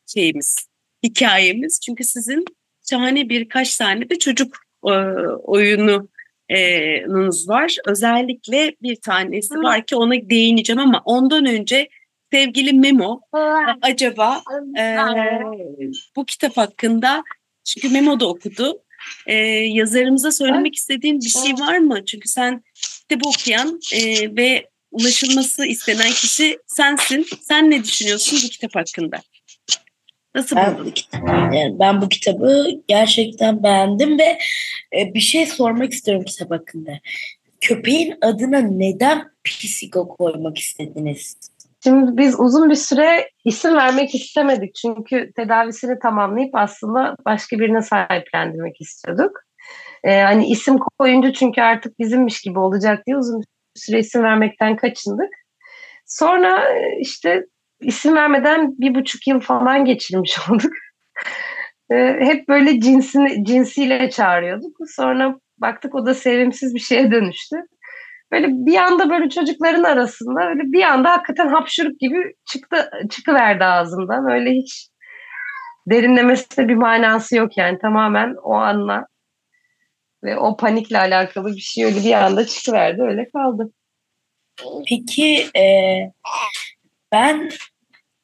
şeyimiz, 0.06 0.56
hikayemiz. 1.02 1.80
Çünkü 1.86 2.04
sizin 2.04 2.44
şahane 2.90 3.28
birkaç 3.28 3.76
tane 3.76 4.10
de 4.10 4.18
çocuk 4.18 4.56
e, 4.84 4.92
oyunu 5.42 6.08
e, 6.48 6.58
var. 7.46 7.76
Özellikle 7.86 8.76
bir 8.82 8.96
tanesi 8.96 9.54
var 9.54 9.86
ki 9.86 9.96
ona 9.96 10.14
değineceğim 10.14 10.80
ama 10.80 11.02
ondan 11.04 11.46
önce 11.46 11.88
sevgili 12.32 12.72
Memo 12.72 13.20
acaba 13.82 14.42
e, 14.78 14.96
bu 16.16 16.24
kitap 16.24 16.56
hakkında 16.56 17.22
çünkü 17.64 17.88
Memo 17.88 18.20
da 18.20 18.28
okudu. 18.28 18.82
E, 19.26 19.34
yazarımıza 19.50 20.30
söylemek 20.30 20.74
istediğin 20.74 21.20
bir 21.20 21.28
şey 21.28 21.52
var 21.52 21.78
mı? 21.78 22.04
Çünkü 22.04 22.28
sen 22.28 22.62
kitabı 23.08 23.28
okuyan 23.28 23.80
e, 23.92 24.36
ve 24.36 24.66
ulaşılması 24.90 25.66
istenen 25.66 26.10
kişi 26.10 26.58
sensin. 26.66 27.26
Sen 27.40 27.70
ne 27.70 27.84
düşünüyorsun 27.84 28.38
bu 28.44 28.48
kitap 28.48 28.74
hakkında? 28.74 29.22
Nasıl 30.34 30.56
ben, 30.56 30.78
buldun? 30.78 30.92
Yani 31.56 31.78
ben 31.78 32.00
bu 32.00 32.08
kitabı 32.08 32.68
gerçekten 32.88 33.62
beğendim 33.62 34.18
ve 34.18 34.38
e, 34.96 35.14
bir 35.14 35.20
şey 35.20 35.46
sormak 35.46 35.92
istiyorum 35.92 36.24
kitap 36.24 36.50
hakkında. 36.50 37.00
Köpeğin 37.60 38.14
adına 38.20 38.58
neden 38.58 39.24
Pisigo 39.44 40.08
koymak 40.08 40.58
istediniz? 40.58 41.36
Şimdi 41.86 42.16
biz 42.16 42.40
uzun 42.40 42.70
bir 42.70 42.74
süre 42.74 43.30
isim 43.44 43.74
vermek 43.74 44.14
istemedik. 44.14 44.74
Çünkü 44.74 45.32
tedavisini 45.36 45.98
tamamlayıp 45.98 46.54
aslında 46.54 47.16
başka 47.24 47.58
birine 47.58 47.82
sahiplendirmek 47.82 48.80
istiyorduk. 48.80 49.40
Ee, 50.04 50.20
hani 50.20 50.46
isim 50.46 50.78
koyunca 50.98 51.32
çünkü 51.32 51.60
artık 51.60 51.98
bizimmiş 51.98 52.40
gibi 52.40 52.58
olacak 52.58 53.06
diye 53.06 53.16
uzun 53.16 53.42
süre 53.74 53.98
isim 53.98 54.22
vermekten 54.22 54.76
kaçındık. 54.76 55.28
Sonra 56.06 56.74
e, 56.74 57.00
işte 57.00 57.44
isim 57.80 58.14
vermeden 58.14 58.78
bir 58.78 58.94
buçuk 58.94 59.26
yıl 59.26 59.40
falan 59.40 59.84
geçirmiş 59.84 60.38
olduk. 60.50 60.72
E, 61.90 61.96
hep 62.20 62.48
böyle 62.48 62.80
cinsini, 62.80 63.44
cinsiyle 63.44 64.10
çağırıyorduk. 64.10 64.76
Sonra 64.88 65.34
baktık 65.58 65.94
o 65.94 66.06
da 66.06 66.14
sevimsiz 66.14 66.74
bir 66.74 66.80
şeye 66.80 67.10
dönüştü. 67.10 67.56
Böyle 68.32 68.46
bir 68.48 68.76
anda 68.76 69.10
böyle 69.10 69.28
çocukların 69.28 69.82
arasında 69.82 70.48
öyle 70.48 70.62
bir 70.62 70.82
anda 70.82 71.10
hakikaten 71.10 71.48
hapşuruk 71.48 72.00
gibi 72.00 72.34
çıktı 72.44 72.90
çıkıverdi 73.10 73.64
ağzımdan. 73.64 74.30
Öyle 74.30 74.50
hiç 74.50 74.88
derinlemesine 75.86 76.68
bir 76.68 76.74
manası 76.74 77.36
yok 77.36 77.56
yani 77.56 77.78
tamamen 77.78 78.34
o 78.42 78.54
anla 78.54 79.06
ve 80.24 80.36
o 80.38 80.56
panikle 80.56 80.98
alakalı 80.98 81.56
bir 81.56 81.60
şey 81.60 81.84
öyle 81.84 82.00
bir 82.04 82.12
anda 82.12 82.46
çıkıverdi 82.46 83.02
öyle 83.02 83.30
kaldı. 83.30 83.72
Peki 84.88 85.46
e, 85.56 85.96
ben 87.12 87.50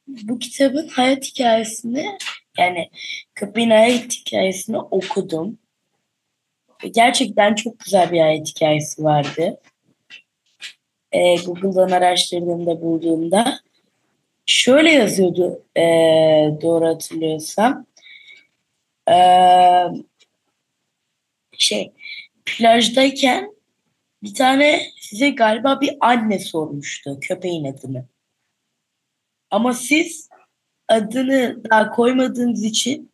bu 0.07 0.39
kitabın 0.39 0.89
hayat 0.89 1.25
hikayesini 1.25 2.19
yani 2.59 2.91
köpeğin 3.35 3.71
hayat 3.71 4.13
hikayesini 4.13 4.79
okudum. 4.79 5.59
Gerçekten 6.91 7.55
çok 7.55 7.79
güzel 7.79 8.13
bir 8.13 8.21
hayat 8.21 8.49
hikayesi 8.49 9.05
vardı. 9.05 9.61
E, 11.13 11.37
Google'dan 11.37 11.91
araştırdığımda 11.91 12.83
bulduğumda 12.83 13.61
şöyle 14.47 14.91
yazıyordu 14.91 15.63
e, 15.77 15.83
doğru 16.63 16.87
hatırlıyorsam. 16.87 17.87
Eee 19.09 19.91
şey 21.59 21.93
plajdayken 22.45 23.57
bir 24.23 24.35
tane 24.35 24.83
size 25.01 25.31
galiba 25.31 25.81
bir 25.81 25.97
anne 26.01 26.39
sormuştu 26.39 27.19
köpeğin 27.21 27.65
adını. 27.65 28.09
Ama 29.51 29.73
siz 29.73 30.29
adını 30.89 31.63
daha 31.71 31.91
koymadığınız 31.91 32.65
için 32.65 33.13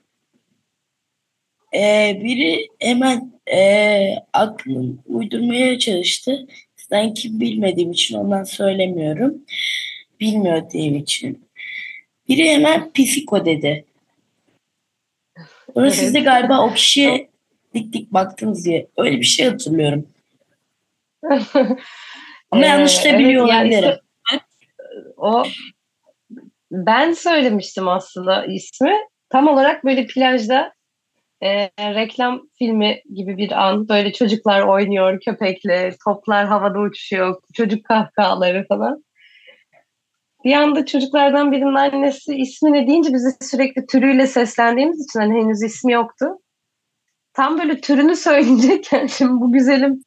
e, 1.74 2.12
biri 2.24 2.68
hemen 2.78 3.40
e, 3.52 4.14
aklını 4.32 4.94
uydurmaya 5.06 5.78
çalıştı. 5.78 6.46
Ben 6.90 7.14
kim 7.14 7.40
bilmediğim 7.40 7.92
için 7.92 8.16
ondan 8.16 8.44
söylemiyorum. 8.44 9.34
Bilmiyor 10.20 10.70
diye 10.70 10.86
için. 10.98 11.48
Biri 12.28 12.48
hemen 12.50 12.90
Pisiko 12.92 13.44
dedi. 13.44 13.84
Sonra 15.74 15.86
Evet. 15.86 15.94
siz 15.94 16.14
de 16.14 16.20
galiba 16.20 16.66
o 16.66 16.74
kişiye 16.74 17.30
dik 17.74 17.92
dik 17.92 18.12
baktınız 18.12 18.64
diye. 18.64 18.88
Öyle 18.96 19.16
bir 19.16 19.24
şey 19.24 19.46
hatırlıyorum. 19.48 20.06
Ama 22.50 22.64
Ee, 22.64 22.66
yanlış 22.66 23.04
da 23.04 23.08
evet, 23.08 23.18
biliyor 23.20 23.48
yani 23.48 23.66
olabilirim. 23.76 23.98
işte 24.30 24.40
o 25.16 25.44
ben 26.70 27.12
söylemiştim 27.12 27.88
aslında 27.88 28.44
ismi. 28.46 28.96
Tam 29.30 29.48
olarak 29.48 29.84
böyle 29.84 30.06
plajda 30.06 30.72
e, 31.42 31.70
reklam 31.78 32.42
filmi 32.58 33.02
gibi 33.14 33.36
bir 33.36 33.66
an. 33.66 33.88
Böyle 33.88 34.12
çocuklar 34.12 34.62
oynuyor 34.62 35.20
köpekle, 35.20 35.96
toplar 36.04 36.46
havada 36.46 36.78
uçuşuyor, 36.78 37.36
çocuk 37.54 37.84
kahkahaları 37.84 38.66
falan. 38.68 39.04
Bir 40.44 40.52
anda 40.52 40.86
çocuklardan 40.86 41.52
birinin 41.52 41.74
annesi 41.74 42.34
ismi 42.34 42.72
ne 42.72 42.86
deyince 42.86 43.12
bizi 43.12 43.28
sürekli 43.42 43.86
türüyle 43.86 44.26
seslendiğimiz 44.26 45.04
için 45.04 45.20
hani 45.20 45.42
henüz 45.42 45.62
ismi 45.62 45.92
yoktu. 45.92 46.26
Tam 47.32 47.58
böyle 47.58 47.80
türünü 47.80 48.16
söyleyecekken 48.16 49.06
şimdi 49.18 49.40
bu 49.40 49.52
güzelim 49.52 50.02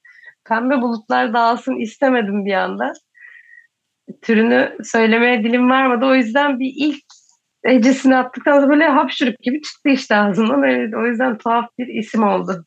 pembe 0.45 0.81
bulutlar 0.81 1.33
dağılsın 1.33 1.75
istemedim 1.75 2.45
bir 2.45 2.53
anda. 2.53 2.93
Türünü 4.21 4.77
söylemeye 4.83 5.43
dilim 5.43 5.69
varmadı. 5.69 6.05
O 6.05 6.15
yüzden 6.15 6.59
bir 6.59 6.73
ilk 6.75 7.03
hecesini 7.65 8.15
attıktan 8.15 8.59
sonra 8.59 8.69
böyle 8.69 8.87
hapşırık 8.87 9.39
gibi 9.39 9.61
çıktı 9.61 9.89
işte 9.89 10.15
ağzımdan. 10.15 10.63
Öyle, 10.63 10.97
o 10.97 11.05
yüzden 11.05 11.37
tuhaf 11.37 11.65
bir 11.79 11.87
isim 11.87 12.23
oldu. 12.23 12.65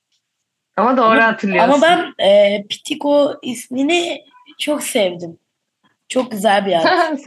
Ama 0.77 0.97
doğru 0.97 1.07
Ama- 1.07 1.27
hatırlıyorsun. 1.27 1.73
Ama 1.73 1.83
ben 1.83 2.25
e, 2.25 2.63
Pitiko 2.69 3.35
ismini 3.43 4.21
çok 4.59 4.83
sevdim. 4.83 5.39
Çok 6.09 6.31
güzel 6.31 6.67
bir 6.67 6.73
ad. 6.73 6.85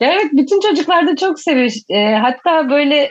ya 0.00 0.12
evet 0.12 0.32
bütün 0.32 0.60
çocuklar 0.60 1.06
da 1.06 1.16
çok 1.16 1.40
seviyor. 1.40 1.72
E, 1.90 2.14
hatta 2.14 2.70
böyle 2.70 3.10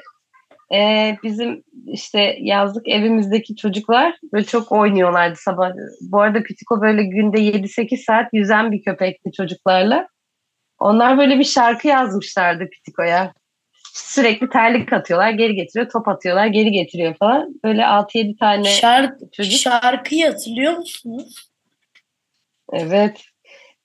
e, 0.73 1.15
bizim 1.23 1.63
işte 1.88 2.35
yazlık 2.39 2.88
evimizdeki 2.88 3.55
çocuklar 3.55 4.15
böyle 4.33 4.45
çok 4.45 4.71
oynuyorlardı 4.71 5.35
sabah. 5.35 5.71
Bu 6.01 6.21
arada 6.21 6.43
Pitiko 6.43 6.81
böyle 6.81 7.03
günde 7.03 7.38
7-8 7.38 7.97
saat 7.97 8.29
yüzen 8.33 8.71
bir 8.71 8.81
köpekti 8.81 9.31
çocuklarla. 9.31 10.07
Onlar 10.83 11.17
böyle 11.17 11.39
bir 11.39 11.43
şarkı 11.43 11.87
yazmışlardı 11.87 12.69
Pitiko'ya. 12.69 13.33
Sürekli 13.93 14.49
terlik 14.49 14.93
atıyorlar, 14.93 15.29
geri 15.29 15.55
getiriyor, 15.55 15.89
top 15.89 16.07
atıyorlar, 16.07 16.47
geri 16.47 16.71
getiriyor 16.71 17.15
falan. 17.15 17.55
Böyle 17.63 17.81
6-7 17.81 18.39
tane 18.39 18.63
Şarkı, 18.69 19.31
çocuk. 19.33 19.59
şarkıyı 19.59 20.25
hatırlıyor 20.25 20.77
musunuz? 20.77 21.49
Evet. 22.73 23.21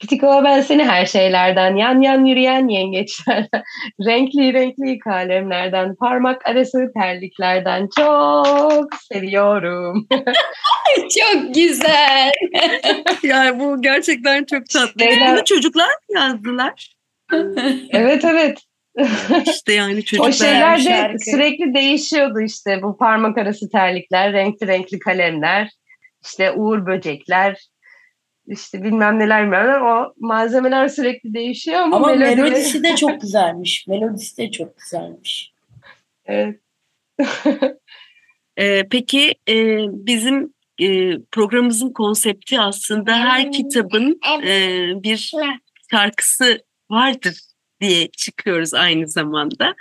Pitiko 0.00 0.44
ben 0.44 0.60
seni 0.60 0.84
her 0.84 1.06
şeylerden, 1.06 1.76
yan 1.76 2.00
yan 2.00 2.24
yürüyen 2.24 2.68
yengeçlerden, 2.68 3.62
renkli 4.06 4.52
renkli 4.52 4.98
kalemlerden, 4.98 5.94
parmak 5.94 6.46
arası 6.48 6.78
terliklerden 6.94 7.88
çok 7.96 8.88
seviyorum. 9.12 10.08
Çok 10.96 11.54
güzel. 11.54 12.32
Yani 13.22 13.60
bu 13.60 13.82
gerçekten 13.82 14.44
çok 14.44 14.70
tatlı. 14.70 15.04
Şeyler- 15.04 15.32
Bunu 15.32 15.44
çocuklar 15.44 15.88
mı 15.88 16.20
yazdılar? 16.20 16.94
evet 17.90 18.24
evet. 18.24 18.58
İşte 19.46 19.72
yani 19.72 20.04
çocuklar. 20.04 20.28
o 20.28 20.32
şeyler 20.32 20.78
de 20.78 20.82
şarkı. 20.82 21.18
sürekli 21.30 21.74
değişiyordu 21.74 22.40
işte 22.40 22.82
bu 22.82 22.96
parmak 22.98 23.38
arası 23.38 23.70
terlikler, 23.70 24.32
renkli 24.32 24.66
renkli 24.66 24.98
kalemler, 24.98 25.70
işte 26.24 26.52
uğur 26.52 26.86
böcekler, 26.86 27.56
işte 28.48 28.82
bilmem 28.82 29.18
neler 29.18 29.42
bilmem 29.42 29.64
neler. 29.64 29.80
O 29.80 30.14
malzemeler 30.16 30.88
sürekli 30.88 31.34
değişiyor 31.34 31.80
ama, 31.80 31.96
Ama 31.96 32.12
melodi- 32.12 32.36
melodisi 32.36 32.82
de 32.82 32.96
çok 32.96 33.20
güzelmiş. 33.20 33.86
Melodisi 33.88 34.36
de 34.36 34.50
çok 34.50 34.78
güzelmiş. 34.78 35.52
Evet. 36.26 36.60
Ee, 38.60 38.88
peki 38.90 39.34
e, 39.48 39.78
bizim 40.06 40.54
e, 40.80 41.18
programımızın 41.32 41.92
konsepti 41.92 42.60
aslında 42.60 43.16
her 43.18 43.52
kitabın 43.52 44.20
e, 44.46 44.88
bir 45.02 45.32
şarkısı 45.90 46.64
vardır 46.90 47.40
diye 47.80 48.08
çıkıyoruz 48.10 48.74
aynı 48.74 49.08
zamanda. 49.08 49.74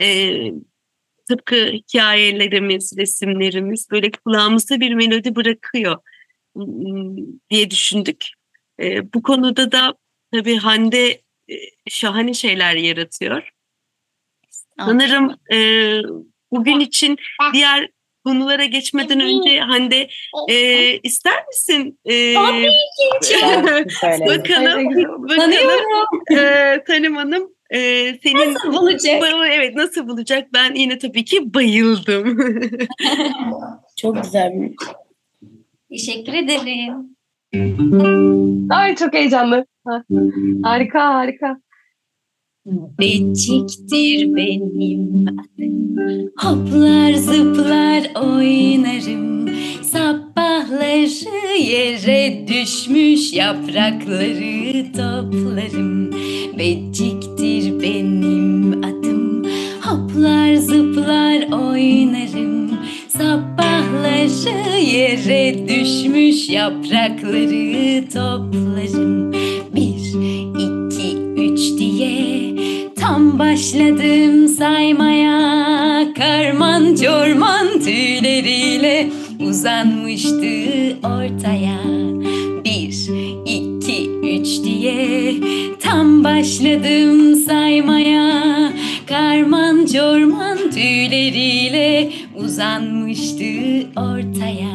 E, 0.00 0.36
tıpkı 1.28 1.56
hikayelerimiz, 1.56 2.92
resimlerimiz 2.98 3.90
böyle 3.90 4.10
kulağımızda 4.10 4.80
bir 4.80 4.94
melodi 4.94 5.36
bırakıyor 5.36 5.96
diye 7.50 7.70
düşündük. 7.70 8.24
E, 8.80 9.12
bu 9.14 9.22
konuda 9.22 9.72
da 9.72 9.94
tabii 10.32 10.56
Hande 10.56 11.08
e, 11.48 11.54
şahane 11.88 12.34
şeyler 12.34 12.74
yaratıyor. 12.74 13.50
Sanırım 14.78 15.36
e, 15.52 15.58
bugün 16.50 16.80
için 16.80 17.16
diğer 17.52 17.88
konulara 18.24 18.64
geçmeden 18.64 19.20
önce 19.20 19.60
Hande 19.60 20.08
e, 20.48 20.96
ister 20.98 21.46
misin? 21.46 21.98
E, 22.04 22.34
Şarkı 23.22 23.90
söyledim. 24.00 24.26
bakalım, 24.26 24.94
bakalım 25.28 25.52
e, 26.38 26.84
Tanem 26.86 27.16
Hanım 27.16 27.50
e, 27.70 27.78
senin 28.22 28.54
Nasıl 28.54 28.72
bulacak? 28.72 29.22
Bu- 29.22 29.44
evet 29.46 29.74
nasıl 29.76 30.08
bulacak? 30.08 30.52
Ben 30.52 30.74
yine 30.74 30.98
tabii 30.98 31.24
ki 31.24 31.54
bayıldım. 31.54 32.38
Çok 33.96 34.22
güzel 34.22 34.52
bir 34.54 34.74
Teşekkür 35.90 36.32
ederim. 36.32 37.16
Ay 38.70 38.94
çok 38.94 39.14
heyecanlı. 39.14 39.66
Ha. 39.86 40.04
Harika 40.62 41.14
harika. 41.14 41.60
Beciktir 42.98 44.34
benim 44.34 45.26
adım 45.28 45.96
Hoplar 46.38 47.12
zıplar 47.12 48.22
oynarım 48.22 49.48
Sabahları 49.82 51.58
yere 51.58 52.48
düşmüş 52.48 53.32
yaprakları 53.32 54.92
toplarım 54.92 56.12
Beciktir 56.58 57.80
benim 57.82 58.84
adım 58.84 59.44
Hoplar 59.82 60.54
zıplar 60.54 61.42
oynarım 61.52 62.69
Sabahları 63.20 64.80
yere 64.80 65.68
düşmüş 65.68 66.48
yaprakları 66.48 68.04
toplarım. 68.08 69.32
Bir, 69.74 70.14
iki, 70.58 71.18
üç 71.36 71.78
diye 71.78 72.54
Tam 72.96 73.38
başladım 73.38 74.48
saymaya. 74.48 76.14
Karman 76.14 76.94
çorman 76.94 77.66
tüyleriyle 77.84 79.08
uzanmıştı 79.40 80.46
ortaya. 81.04 81.80
Bir, 82.64 83.08
iki, 83.46 84.10
üç 84.10 84.64
diye 84.64 85.34
Tam 85.80 86.24
başladım 86.24 87.36
saymaya. 87.36 88.72
Karman 89.06 89.86
çorman 89.86 90.58
tüyleriyle 90.70 92.10
uzanmıştı 92.50 93.44
ortaya. 93.96 94.74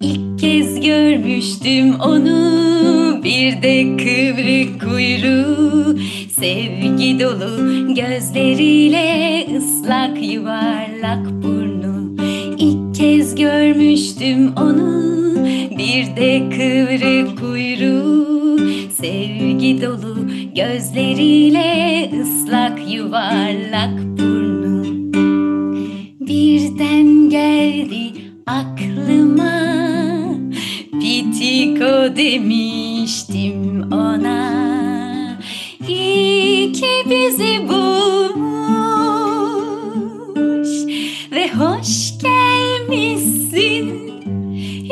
İlk 0.00 0.38
kez 0.38 0.80
görmüştüm 0.80 2.00
onu 2.00 3.20
bir 3.24 3.62
de 3.62 3.96
kıvrık 3.96 4.80
kuyruğu. 4.80 5.98
Sevgi 6.30 7.20
dolu 7.20 7.94
gözleriyle 7.94 9.46
ıslak 9.56 10.32
yuvarlak 10.32 11.42
burnu. 11.42 12.16
İlk 12.58 12.94
kez 12.94 13.34
görmüştüm 13.34 14.52
onu 14.56 15.04
bir 15.78 16.16
de 16.16 16.42
kıvrık 16.50 17.38
kuyruğu. 17.40 18.58
Sevgi 19.00 19.82
dolu 19.82 20.16
gözleriyle 20.54 22.10
ıslak 22.20 22.92
yuvarlak 22.92 23.99
Demiştim 32.00 33.92
ona 33.92 34.50
İyi 35.88 36.72
ki 36.72 37.04
bizi 37.06 37.68
bulmuş 37.68 38.28
Ve 41.32 41.52
hoş 41.52 42.18
gelmişsin 42.22 44.10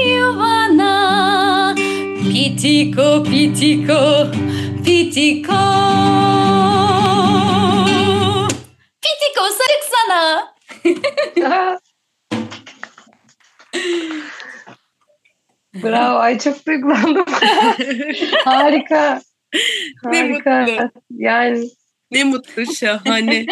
yuvana 0.09 1.75
pitiko 2.23 3.23
Pitiko. 3.25 4.27
Pitiko 4.85 5.55
Bravo. 15.89 16.19
Ay 16.19 16.39
çok 16.39 16.67
duygulandım. 16.67 17.25
Harika. 18.45 19.23
Ne 20.05 20.19
Harika. 20.21 20.67
mutlu. 20.67 20.91
Yani 21.11 21.69
Ne 22.11 22.25
mutlu 22.25 22.75
şahane. 22.75 23.47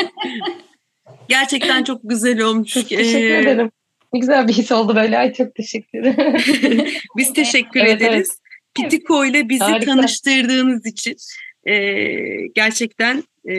Gerçekten 1.28 1.84
çok 1.84 2.00
güzel 2.04 2.40
olmuş. 2.40 2.72
çok 2.74 2.88
teşekkür 2.88 3.30
Ee, 3.34 3.38
ederim. 3.40 3.70
Ne 4.12 4.20
güzel 4.20 4.48
bir 4.48 4.52
his 4.52 4.72
oldu 4.72 4.96
böyle. 4.96 5.18
Ay 5.18 5.32
çok 5.32 5.54
teşekkür 5.54 5.98
ederim. 5.98 6.86
Biz 7.16 7.32
teşekkür 7.32 7.80
Evet, 7.80 8.02
ederiz. 8.02 8.40
Pitiko 8.74 9.24
ile 9.24 9.48
bizi 9.48 9.64
Harika. 9.64 9.86
tanıştırdığınız 9.86 10.86
için 10.86 11.16
e, 11.68 11.74
gerçekten 12.54 13.22
e, 13.48 13.54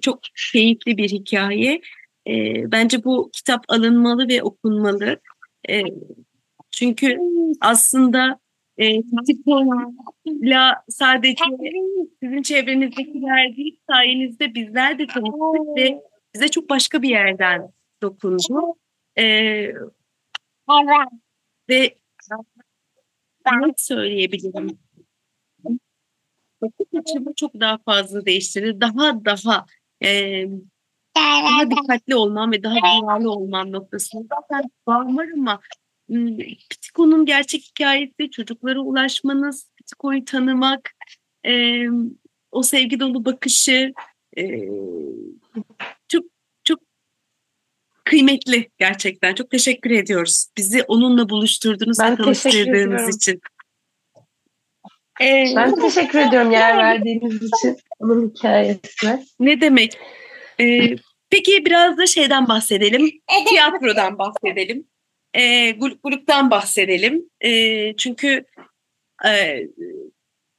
çok 0.00 0.18
keyifli 0.52 0.96
bir 0.96 1.08
hikaye. 1.08 1.80
E, 2.28 2.32
bence 2.72 3.04
bu 3.04 3.30
kitap 3.32 3.64
alınmalı 3.68 4.28
ve 4.28 4.42
okunmalı. 4.42 5.20
E, 5.70 5.82
çünkü 6.76 7.18
aslında 7.60 8.40
e, 8.78 9.02
Pitiko'yla 9.02 10.84
sadece 10.88 11.44
sizin 12.22 12.42
çevrenizdekiler 12.42 13.56
değil 13.56 13.80
sayenizde 13.90 14.54
bizler 14.54 14.98
de 14.98 15.06
tanıştık 15.06 15.76
ve 15.76 16.02
bize 16.34 16.48
çok 16.48 16.70
başka 16.70 17.02
bir 17.02 17.08
yerden 17.08 17.72
dokundu. 18.02 18.74
E, 19.18 19.24
ve 21.68 21.96
ne 23.46 23.72
söyleyebilirim? 23.76 24.78
Bakış 26.62 26.86
açımı 27.00 27.34
çok 27.36 27.54
daha 27.60 27.78
fazla 27.78 28.26
değiştirdi. 28.26 28.80
Daha 28.80 29.24
daha 29.24 29.66
e, 30.02 30.44
daha 31.16 31.70
dikkatli 31.70 32.16
olmam 32.16 32.52
ve 32.52 32.62
daha 32.62 32.74
duyarlı 32.74 33.30
olmam 33.30 33.72
noktasında. 33.72 34.22
Zaten 34.22 34.70
bağım 34.86 35.16
var 35.16 35.28
ama 35.34 35.60
m, 36.08 36.36
Pitiko'nun 36.70 37.26
gerçek 37.26 37.62
hikayesi 37.62 38.30
çocuklara 38.30 38.80
ulaşmanız, 38.80 39.70
Pitiko'yu 39.76 40.24
tanımak, 40.24 40.90
e, 41.46 41.82
o 42.52 42.62
sevgi 42.62 43.00
dolu 43.00 43.24
bakışı 43.24 43.92
e, 44.38 44.60
çok 46.08 46.24
çok 46.64 46.80
kıymetli 48.04 48.70
gerçekten. 48.78 49.34
Çok 49.34 49.50
teşekkür 49.50 49.90
ediyoruz. 49.90 50.46
Bizi 50.56 50.82
onunla 50.82 51.28
buluşturdunuz 51.28 51.98
Ben 52.00 52.12
ve 52.12 52.16
teşekkür 52.16 52.24
tanıştırdığınız 52.24 52.84
ediyorum. 52.84 53.10
için. 53.16 53.40
Ee, 55.20 55.44
Ben 55.56 55.74
teşekkür 55.80 56.18
ediyorum 56.18 56.50
yer 56.50 56.78
verdiğiniz 56.78 57.34
için 57.42 57.76
onun 58.00 58.28
hikayesine. 58.30 59.24
ne 59.40 59.60
demek? 59.60 59.98
Ee, 60.60 60.96
peki 61.30 61.64
biraz 61.64 61.98
da 61.98 62.06
şeyden 62.06 62.48
bahsedelim. 62.48 63.10
Tiyatrodan 63.48 64.18
bahsedelim. 64.18 64.86
Ee, 65.36 65.70
Guluk 65.70 66.02
Guluk'tan 66.02 66.50
bahsedelim. 66.50 67.30
Ee, 67.44 67.96
çünkü 67.96 68.44
e, 69.26 69.62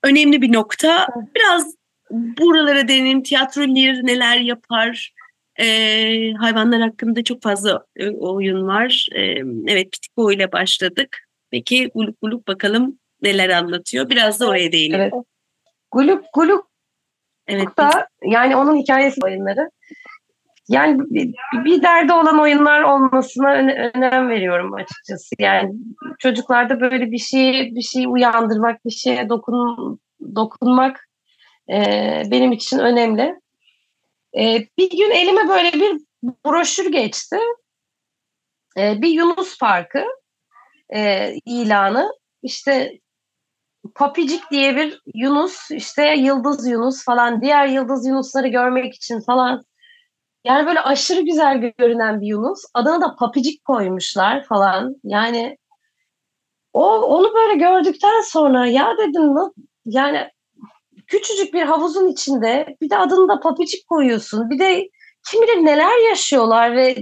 önemli 0.03 0.41
bir 0.41 0.53
nokta. 0.53 1.07
Biraz 1.35 1.75
buralara 2.11 2.87
değinelim. 2.87 3.23
Tiyatrolar 3.23 4.05
neler 4.05 4.39
yapar? 4.39 5.13
Ee, 5.59 6.33
hayvanlar 6.39 6.81
hakkında 6.81 7.23
çok 7.23 7.41
fazla 7.41 7.85
e, 7.95 8.09
oyun 8.09 8.67
var. 8.67 9.07
Ee, 9.15 9.21
evet 9.67 9.91
Pitiko 9.91 10.31
ile 10.31 10.51
başladık. 10.51 11.17
Peki 11.51 11.91
Guluk 11.95 12.21
Guluk 12.21 12.47
bakalım 12.47 12.99
neler 13.21 13.49
anlatıyor. 13.49 14.09
Biraz 14.09 14.39
da 14.39 14.47
oraya 14.47 14.71
değinelim. 14.71 15.01
Evet. 15.01 15.25
Guluk 15.91 16.25
Guluk 16.33 16.67
Evet. 17.47 17.77
da 17.77 18.07
yani 18.23 18.55
onun 18.55 18.75
hikayesi 18.77 19.21
oyunları. 19.23 19.69
Yani 20.69 20.99
bir, 21.65 21.81
derdi 21.81 22.13
olan 22.13 22.39
oyunlar 22.39 22.81
olmasına 22.81 23.53
öne- 23.53 23.91
önem 23.95 24.29
veriyorum 24.29 24.73
açıkçası. 24.73 25.35
Yani 25.39 25.73
çocuklarda 26.19 26.81
böyle 26.81 27.11
bir 27.11 27.17
şey 27.17 27.75
bir 27.75 27.81
şey 27.81 28.05
uyandırmak, 28.07 28.85
bir 28.85 28.91
şeye 28.91 29.29
dokun 29.29 29.99
dokunmak 30.35 31.09
e, 31.69 31.77
benim 32.31 32.51
için 32.51 32.79
önemli. 32.79 33.39
E, 34.37 34.67
bir 34.77 34.89
gün 34.89 35.11
elime 35.11 35.49
böyle 35.49 35.73
bir 35.73 36.01
broşür 36.45 36.91
geçti. 36.91 37.37
E, 38.77 39.01
bir 39.01 39.09
Yunus 39.09 39.57
Parkı 39.59 40.03
e, 40.95 41.33
ilanı. 41.45 42.11
İşte 42.43 42.99
Papicik 43.95 44.51
diye 44.51 44.75
bir 44.75 45.01
Yunus, 45.15 45.71
işte 45.71 46.15
Yıldız 46.17 46.67
Yunus 46.67 47.05
falan, 47.05 47.41
diğer 47.41 47.67
Yıldız 47.67 48.07
Yunusları 48.07 48.47
görmek 48.47 48.95
için 48.95 49.21
falan. 49.21 49.63
Yani 50.47 50.67
böyle 50.67 50.81
aşırı 50.81 51.21
güzel 51.21 51.57
görünen 51.77 52.21
bir 52.21 52.27
Yunus. 52.27 52.61
Adına 52.73 53.01
da 53.01 53.15
Papicik 53.15 53.65
koymuşlar 53.65 54.43
falan. 54.43 54.95
Yani 55.03 55.57
o 56.73 57.01
onu 57.01 57.33
böyle 57.35 57.55
gördükten 57.59 58.21
sonra 58.21 58.65
ya 58.67 58.97
dedim 58.97 59.35
"na- 59.35 59.51
yani 59.85 60.29
küçücük 61.07 61.53
bir 61.53 61.61
havuzun 61.61 62.07
içinde 62.07 62.77
bir 62.81 62.89
de 62.89 62.97
adını 62.97 63.27
da 63.29 63.39
Papicik 63.39 63.87
koyuyorsun. 63.87 64.49
Bir 64.49 64.59
de 64.59 64.89
kim 65.31 65.41
bilir 65.41 65.65
neler 65.65 66.09
yaşıyorlar 66.09 66.75
ve 66.75 66.95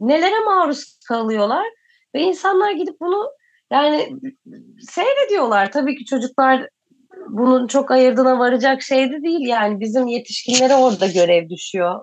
nelere 0.00 0.40
maruz 0.44 0.98
kalıyorlar. 1.08 1.66
Ve 2.14 2.20
insanlar 2.20 2.70
gidip 2.72 3.00
bunu 3.00 3.30
yani 3.72 4.16
seyrediyorlar. 4.80 5.72
Tabii 5.72 5.96
ki 5.96 6.04
çocuklar 6.04 6.68
bunun 7.32 7.66
çok 7.66 7.90
ayırdına 7.90 8.38
varacak 8.38 8.82
şey 8.82 9.10
de 9.10 9.22
değil. 9.22 9.48
Yani 9.48 9.80
bizim 9.80 10.06
yetişkinlere 10.06 10.74
orada 10.74 11.06
görev 11.06 11.48
düşüyor. 11.48 12.00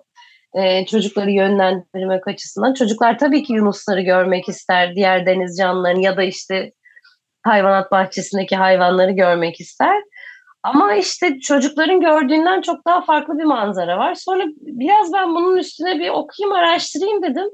Ee, 0.54 0.86
çocukları 0.86 1.32
yönlendirmek 1.32 2.28
açısından. 2.28 2.74
Çocuklar 2.74 3.18
tabii 3.18 3.44
ki 3.44 3.54
yunusları 3.54 4.02
görmek 4.02 4.50
ister. 4.50 4.96
Diğer 4.96 5.26
deniz 5.26 5.58
canlılarını 5.58 6.02
ya 6.02 6.18
da 6.18 6.24
işte 6.24 6.72
hayvanat 7.44 7.92
bahçesindeki 7.92 8.56
hayvanları 8.56 9.12
görmek 9.12 9.60
ister. 9.60 10.02
Ama 10.64 10.96
işte 10.96 11.40
çocukların 11.40 12.02
gördüğünden 12.02 12.62
çok 12.62 12.86
daha 12.88 13.02
farklı 13.02 13.38
bir 13.38 13.44
manzara 13.44 13.98
var. 13.98 14.16
Sonra 14.16 14.44
biraz 14.58 15.14
ben 15.14 15.36
bunun 15.36 15.58
üstüne 15.58 16.00
bir 16.00 16.10
okuyayım, 16.10 16.56
araştırayım 16.56 17.24
dedim. 17.24 17.50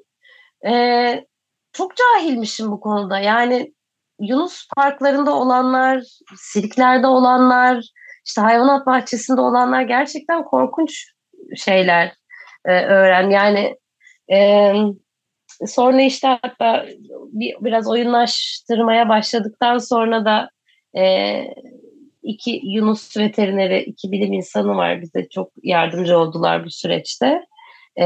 Ee, 0.67 1.25
çok 1.73 1.91
cahilmişim 1.95 2.71
bu 2.71 2.79
konuda. 2.79 3.19
Yani 3.19 3.73
Yunus 4.19 4.67
parklarında 4.77 5.35
olanlar, 5.35 6.03
sirklerde 6.37 7.07
olanlar, 7.07 7.85
işte 8.25 8.41
hayvanat 8.41 8.85
bahçesinde 8.85 9.41
olanlar 9.41 9.81
gerçekten 9.81 10.43
korkunç 10.43 11.05
şeyler 11.57 12.13
e, 12.65 12.71
öğren. 12.71 13.29
Yani 13.29 13.75
e, 14.31 14.73
sonra 15.67 16.01
işte 16.01 16.27
hatta 16.27 16.85
bir, 17.31 17.55
biraz 17.61 17.89
oyunlaştırmaya 17.89 19.09
başladıktan 19.09 19.77
sonra 19.77 20.25
da 20.25 20.49
e, 20.99 21.43
iki 22.23 22.61
Yunus 22.63 23.17
veterineri, 23.17 23.83
iki 23.83 24.11
bilim 24.11 24.33
insanı 24.33 24.75
var 24.75 25.01
bize 25.01 25.29
çok 25.29 25.51
yardımcı 25.63 26.17
oldular 26.17 26.65
bu 26.65 26.69
süreçte. 26.69 27.41
E, 27.95 28.05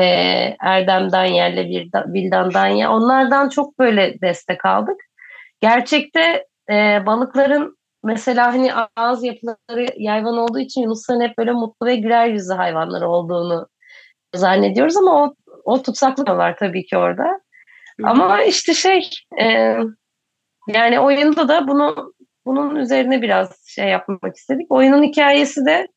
Erdem 0.60 1.12
Danyer'le 1.12 1.70
Vildan 2.14 2.54
Danyer. 2.54 2.88
Onlardan 2.88 3.50
çok 3.50 3.80
böyle 3.80 4.22
destek 4.22 4.66
aldık 4.66 5.07
gerçekte 5.62 6.46
e, 6.70 7.06
balıkların 7.06 7.78
mesela 8.04 8.48
hani 8.54 8.74
ağız 8.96 9.24
yapıları 9.24 9.88
yayvan 9.98 10.38
olduğu 10.38 10.60
için 10.60 10.82
yunusların 10.82 11.22
hep 11.22 11.38
böyle 11.38 11.52
mutlu 11.52 11.86
ve 11.86 11.96
güler 11.96 12.28
yüzlü 12.28 12.54
hayvanlar 12.54 13.02
olduğunu 13.02 13.68
zannediyoruz 14.36 14.98
ama 14.98 15.24
o, 15.24 15.36
o 15.64 15.82
tutsaklık 15.82 16.30
var 16.30 16.56
tabii 16.60 16.86
ki 16.86 16.98
orada. 16.98 17.40
Ama 18.04 18.44
işte 18.44 18.74
şey 18.74 19.10
e, 19.42 19.76
yani 20.68 21.00
oyunda 21.00 21.48
da 21.48 21.68
bunu 21.68 22.14
bunun 22.46 22.76
üzerine 22.76 23.22
biraz 23.22 23.66
şey 23.68 23.88
yapmak 23.88 24.36
istedik. 24.36 24.72
Oyunun 24.72 25.04
hikayesi 25.04 25.66
de 25.66 25.88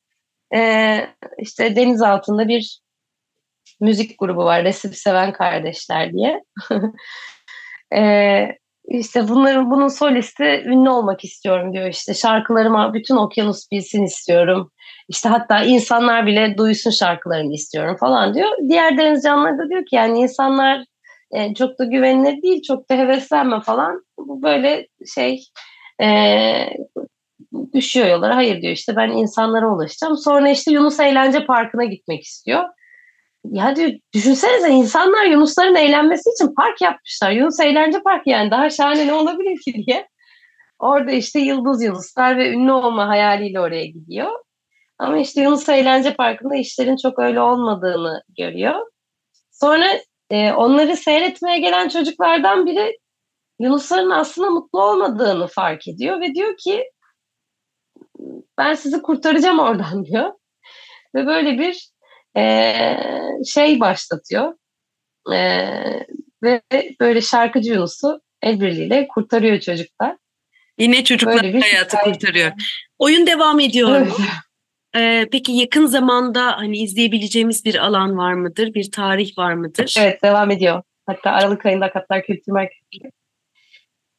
e, 0.54 1.00
işte 1.38 1.76
deniz 1.76 2.02
altında 2.02 2.48
bir 2.48 2.80
müzik 3.80 4.18
grubu 4.18 4.44
var. 4.44 4.64
Resim 4.64 4.92
Seven 4.92 5.32
Kardeşler 5.32 6.12
diye. 6.12 6.42
e, 7.94 8.59
işte 8.90 9.28
bunların 9.28 9.70
bunun 9.70 9.88
solisti 9.88 10.62
ünlü 10.66 10.90
olmak 10.90 11.24
istiyorum 11.24 11.72
diyor 11.72 11.86
işte 11.86 12.14
şarkılarıma 12.14 12.94
bütün 12.94 13.16
okyanus 13.16 13.70
bilsin 13.72 14.04
istiyorum. 14.04 14.70
İşte 15.08 15.28
hatta 15.28 15.64
insanlar 15.64 16.26
bile 16.26 16.58
duysun 16.58 16.90
şarkılarımı 16.90 17.54
istiyorum 17.54 17.96
falan 18.00 18.34
diyor. 18.34 18.48
Diğer 18.68 18.98
deniz 18.98 19.22
canlıları 19.22 19.58
da 19.58 19.68
diyor 19.68 19.86
ki 19.86 19.96
yani 19.96 20.18
insanlar 20.18 20.84
e, 21.32 21.54
çok 21.54 21.78
da 21.78 21.84
güvenilir 21.84 22.42
değil, 22.42 22.62
çok 22.62 22.90
da 22.90 22.94
heveslenme 22.94 23.60
falan. 23.60 24.04
Bu 24.18 24.42
böyle 24.42 24.86
şey 25.14 25.44
e, 26.02 26.08
düşüyor 27.74 28.08
yollara. 28.08 28.36
Hayır 28.36 28.62
diyor 28.62 28.72
işte 28.72 28.96
ben 28.96 29.08
insanlara 29.10 29.74
ulaşacağım. 29.74 30.16
Sonra 30.16 30.50
işte 30.50 30.72
Yunus 30.72 31.00
Eğlence 31.00 31.46
Parkı'na 31.46 31.84
gitmek 31.84 32.22
istiyor. 32.22 32.64
Ya 33.44 33.76
diyor 33.76 33.90
düşünsenize 34.14 34.68
insanlar 34.68 35.24
Yunusların 35.24 35.74
eğlenmesi 35.74 36.30
için 36.30 36.54
park 36.54 36.80
yapmışlar. 36.80 37.30
Yunus 37.30 37.60
Eğlence 37.60 38.02
Parkı 38.02 38.30
yani 38.30 38.50
daha 38.50 38.70
şahane 38.70 39.06
ne 39.06 39.12
olabilir 39.12 39.60
ki 39.64 39.74
diye. 39.86 40.08
Orada 40.78 41.10
işte 41.10 41.40
Yıldız 41.40 41.82
Yunuslar 41.82 42.36
ve 42.36 42.50
ünlü 42.50 42.72
olma 42.72 43.08
hayaliyle 43.08 43.60
oraya 43.60 43.86
gidiyor. 43.86 44.30
Ama 44.98 45.18
işte 45.18 45.42
Yunus 45.42 45.68
Eğlence 45.68 46.14
Parkı'nda 46.14 46.56
işlerin 46.56 46.96
çok 46.96 47.18
öyle 47.18 47.40
olmadığını 47.40 48.22
görüyor. 48.38 48.86
Sonra 49.50 49.86
e, 50.30 50.52
onları 50.52 50.96
seyretmeye 50.96 51.58
gelen 51.58 51.88
çocuklardan 51.88 52.66
biri 52.66 52.98
Yunusların 53.60 54.10
aslında 54.10 54.50
mutlu 54.50 54.82
olmadığını 54.82 55.46
fark 55.46 55.88
ediyor 55.88 56.20
ve 56.20 56.34
diyor 56.34 56.56
ki 56.56 56.84
ben 58.58 58.74
sizi 58.74 59.02
kurtaracağım 59.02 59.58
oradan 59.58 60.04
diyor. 60.04 60.32
Ve 61.14 61.26
böyle 61.26 61.58
bir 61.58 61.90
e, 62.36 62.96
şey 63.46 63.80
başlatıyor. 63.80 64.54
E, 65.32 65.36
ve 66.42 66.62
böyle 67.00 67.20
şarkıcı 67.20 67.72
Yunus'u 67.72 68.20
el 68.42 68.60
birliğiyle 68.60 69.08
kurtarıyor 69.08 69.60
çocuklar. 69.60 70.16
Yine 70.78 71.04
çocuklar 71.04 71.42
Böyle 71.42 71.60
hayatı 71.60 71.96
hikaye. 71.96 72.12
kurtarıyor. 72.12 72.52
Oyun 72.98 73.26
devam 73.26 73.60
ediyor 73.60 73.96
Evet. 73.96 74.08
mu? 74.18 74.24
Ee, 74.96 75.26
peki 75.32 75.52
yakın 75.52 75.86
zamanda 75.86 76.58
hani 76.58 76.78
izleyebileceğimiz 76.78 77.64
bir 77.64 77.74
alan 77.86 78.16
var 78.16 78.32
mıdır? 78.32 78.74
Bir 78.74 78.90
tarih 78.90 79.38
var 79.38 79.54
mıdır? 79.54 79.94
Evet 79.98 80.22
devam 80.22 80.50
ediyor. 80.50 80.82
Hatta 81.06 81.30
Aralık 81.30 81.66
ayında 81.66 81.84
Akatlar 81.86 82.22
Kültür 82.26 82.52
Merkezi'nde. 82.52 83.10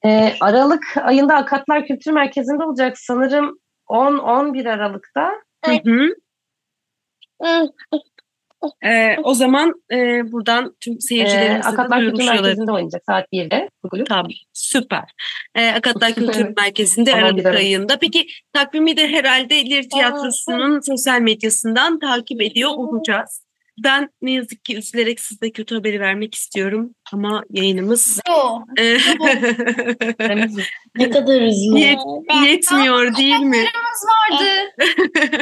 Ee, 0.06 0.34
Aralık 0.40 0.98
ayında 0.98 1.36
Akatlar 1.36 1.88
Kültür 1.88 2.12
Merkezi'nde 2.12 2.64
olacak 2.64 2.98
sanırım 3.00 3.60
10-11 3.88 4.70
Aralık'ta. 4.70 5.32
Hı 5.66 5.72
hı. 5.72 6.08
Ee, 8.86 9.18
o 9.24 9.34
zaman 9.34 9.74
e, 9.92 10.32
buradan 10.32 10.76
tüm 10.80 10.94
Ee, 10.94 11.00
seyircilerimize 11.00 11.64
de 11.64 11.68
Akatlar 11.68 12.00
Kültür. 12.00 12.26
Merkezi'nde 12.26 12.72
oynayacak 12.72 13.04
saat 13.06 13.26
1'de. 13.34 13.70
bu 13.84 13.90
kulüp. 13.90 14.08
Tamam, 14.08 14.32
süper. 14.54 15.04
Ee, 15.56 15.68
Akatlar 15.68 16.14
Kültür. 16.14 16.54
Merkezi'nde 16.58 17.16
Aralık 17.16 17.38
gidelim. 17.38 17.58
ayında. 17.58 18.00
Peki 18.00 18.28
takvimi 18.54 18.98
de 18.98 19.08
herhalde 19.08 19.66
Lir 19.66 19.90
Tiyatrosu'nun 19.90 20.80
sosyal 20.80 21.22
medyasından 21.22 22.00
takip 22.00 22.42
ediyor 22.42 22.72
olacağız. 22.72 23.46
Ben 23.84 24.10
ne 24.22 24.32
yazık 24.32 24.66
ki 24.66 24.78
üzülerek 24.78 25.20
size 25.20 25.52
kötü 25.52 25.76
haberi 25.76 26.00
vermek 26.00 26.36
istiyorum 26.36 26.96
ama 27.14 27.44
yayınımız 27.50 28.20
e, 28.80 28.84
Ne 30.98 31.10
kadar 31.10 31.44
hızlı. 31.44 31.80
Yet- 31.80 32.46
yetmiyor 32.48 33.16
değil 33.18 33.40
mi? 33.40 33.66
vardı. 34.32 34.72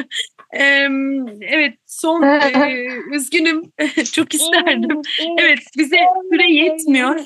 Evet 0.52 1.74
son 1.86 2.24
e, 2.24 2.88
üzgünüm 3.12 3.72
çok 4.14 4.34
isterdim. 4.34 5.02
Evet 5.38 5.60
bize 5.78 5.98
süre 6.32 6.54
yetmiyor. 6.54 7.20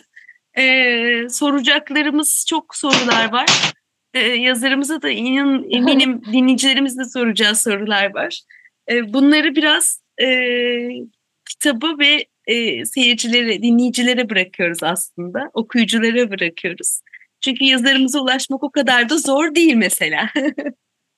E, 0.58 1.30
soracaklarımız 1.30 2.46
çok 2.50 2.76
sorular 2.76 3.32
var. 3.32 3.74
E, 4.14 4.20
yazarımıza 4.20 5.02
da 5.02 5.10
inan, 5.10 5.66
eminim 5.70 6.22
dinleyicilerimiz 6.34 6.98
de 6.98 7.06
soracağı 7.06 7.56
sorular 7.56 8.14
var. 8.14 8.42
E, 8.92 9.14
bunları 9.14 9.56
biraz 9.56 10.02
e, 10.22 10.28
kitabı 11.50 12.00
ve 12.00 12.26
e, 12.48 12.86
seyircilere, 12.86 13.62
dinleyicilere 13.62 14.30
bırakıyoruz 14.30 14.84
aslında. 14.84 15.50
Okuyuculara 15.54 16.30
bırakıyoruz. 16.32 17.02
Çünkü 17.42 17.64
yazarımıza 17.64 18.20
ulaşmak 18.20 18.64
o 18.64 18.72
kadar 18.72 19.10
da 19.10 19.18
zor 19.18 19.56
değil 19.56 19.76
mesela. 19.76 20.30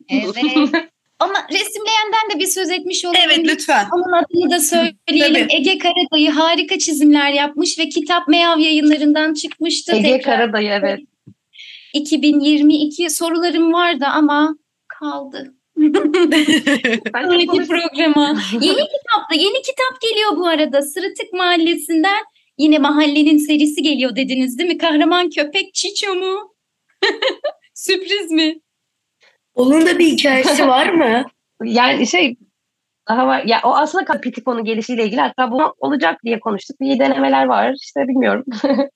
Evet. 0.10 0.90
Ama 1.20 1.48
resimleyenden 1.52 2.36
de 2.36 2.40
bir 2.40 2.48
söz 2.48 2.70
etmiş 2.70 3.06
olalım. 3.06 3.20
evet 3.26 3.40
lütfen. 3.48 3.86
Onun 3.94 4.12
adını 4.12 4.52
da 4.52 4.60
söyleyelim. 4.60 5.48
Tabii. 5.48 5.56
Ege 5.56 5.78
Karadayı 5.78 6.32
harika 6.32 6.80
çizimler 6.80 7.32
yapmış 7.32 7.80
ve 7.80 7.90
kitap 7.90 8.28
Meyav 8.28 8.60
yayınlarından 8.60 9.34
çıkmıştı. 9.34 9.96
Ege 9.96 10.04
Tekrar 10.04 10.38
Karadayı 10.38 10.70
evet. 10.70 11.00
2022 11.94 13.10
sorularım 13.10 13.74
vardı 13.74 14.06
ama 14.06 14.56
kaldı. 14.88 15.54
Sonraki 15.78 17.68
programa. 17.68 18.42
Yeni 18.54 18.76
kitap 18.76 19.32
da 19.32 19.36
yeni 19.36 19.62
kitap 19.62 20.02
geliyor 20.02 20.38
bu 20.38 20.48
arada. 20.48 20.82
Sırıtık 20.82 21.34
Mahallesi'nden 21.34 22.24
yine 22.58 22.80
mahallenin 22.80 23.38
serisi 23.38 23.82
geliyor 23.82 24.16
dediniz 24.16 24.58
değil 24.58 24.70
mi? 24.70 24.78
Kahraman 24.78 25.30
köpek 25.30 25.74
Çiço 25.74 26.16
mu? 26.16 26.56
Sürpriz 27.74 28.32
mi? 28.32 28.60
Onun 29.56 29.86
da 29.86 30.00
bir 30.00 30.06
hikayesi 30.06 30.68
var 30.68 30.90
mı? 30.90 31.26
Yani 31.64 32.08
şey 32.08 32.38
daha 33.10 33.28
var. 33.28 33.44
Ya 33.46 33.62
o 33.64 33.76
aslında 33.76 34.06
Kapitikon'un 34.06 34.64
gelişiyle 34.64 35.06
ilgili 35.06 35.22
hatta 35.22 35.52
bu 35.52 35.76
olacak 35.80 36.20
diye 36.24 36.40
konuştuk. 36.40 36.80
Bir 36.80 37.00
denemeler 37.00 37.46
var. 37.46 37.76
İşte 37.84 38.08
bilmiyorum. 38.08 38.46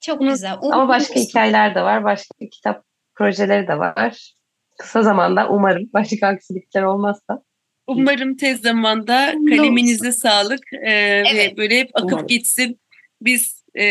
Çok 0.00 0.20
güzel. 0.20 0.52
Ama 0.62 0.88
başka 0.88 1.14
hikayeler 1.14 1.74
de 1.74 1.82
var. 1.82 2.04
Başka 2.04 2.34
kitap 2.52 2.84
projeleri 3.14 3.68
de 3.68 3.78
var. 3.78 4.34
Kısa 4.78 5.02
zamanda 5.02 5.48
umarım 5.48 5.90
başka 5.92 6.26
aksilikler 6.26 6.82
olmazsa. 6.82 7.42
Umarım 7.86 8.36
tez 8.36 8.60
zamanda 8.60 9.34
kaleminize 9.50 10.12
sağlık 10.12 10.72
e, 10.72 10.90
ve 11.22 11.28
Evet. 11.34 11.58
böyle 11.58 11.78
hep 11.80 11.90
akıp 11.94 12.12
Umarım. 12.12 12.26
gitsin. 12.26 12.80
Biz 13.20 13.64
e, 13.78 13.84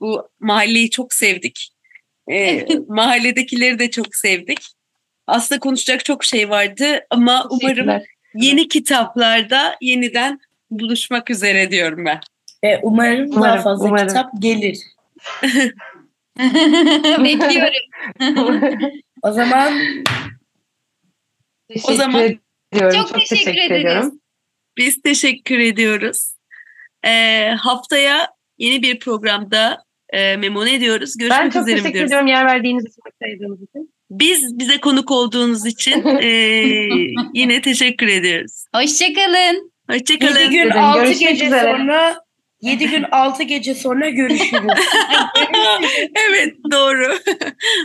bu 0.00 0.28
mahalleyi 0.40 0.90
çok 0.90 1.12
sevdik. 1.12 1.70
E, 2.30 2.66
mahalledekileri 2.88 3.78
de 3.78 3.90
çok 3.90 4.14
sevdik. 4.16 4.58
Aslında 5.26 5.58
konuşacak 5.60 6.04
çok 6.04 6.24
şey 6.24 6.50
vardı 6.50 7.00
ama 7.10 7.46
umarım 7.50 8.02
yeni 8.34 8.68
kitaplarda 8.68 9.76
yeniden 9.80 10.40
buluşmak 10.70 11.30
üzere 11.30 11.70
diyorum 11.70 12.04
ben. 12.04 12.20
Ve 12.64 12.80
umarım, 12.82 13.30
daha 13.32 13.36
Umarım, 13.40 13.62
fazla 13.62 13.88
umarım. 13.88 14.08
kitap 14.08 14.30
gelir. 14.38 14.78
Bekliyorum. 17.24 17.72
O 19.22 19.32
zaman 19.32 19.72
Teşekkür 21.68 21.94
zaman- 21.94 22.38
ediyorum. 22.72 23.00
Çok 23.00 23.14
teşekkür 23.14 23.50
ederiz. 23.50 23.70
ediyorum. 23.70 24.20
Biz 24.76 25.02
teşekkür 25.02 25.58
ediyoruz. 25.58 26.34
E, 27.06 27.46
haftaya 27.58 28.28
yeni 28.58 28.82
bir 28.82 28.98
programda 28.98 29.84
e, 30.12 30.36
memnun 30.36 30.66
ediyoruz. 30.66 31.16
Görüşmek 31.18 31.40
Ben 31.40 31.50
çok 31.50 31.62
üzere 31.62 31.76
teşekkür 31.76 32.04
ediyorum 32.04 32.26
yer 32.26 32.46
verdiğiniz 32.46 32.84
için, 32.84 33.02
vakit 33.06 33.22
ayırdığınız 33.22 33.62
için. 33.62 33.94
Biz 34.10 34.58
bize 34.58 34.80
konuk 34.80 35.10
olduğunuz 35.10 35.66
için 35.66 36.06
e, 36.22 36.28
yine 37.34 37.60
teşekkür 37.60 38.08
ediyoruz. 38.08 38.64
Hoşçakalın. 38.74 39.70
7 39.90 40.00
Hoşçakalın. 40.00 40.50
gün 40.50 40.70
Dedim, 40.70 40.78
6 40.80 41.02
görüşmek 41.02 41.28
gece 41.30 41.46
üzere. 41.46 41.60
sonra 41.78 42.16
7 42.62 42.90
gün 42.90 43.04
6 43.10 43.42
gece 43.42 43.74
sonra 43.74 44.08
görüşürüz. 44.08 44.50
evet 46.28 46.54
doğru. 46.72 47.18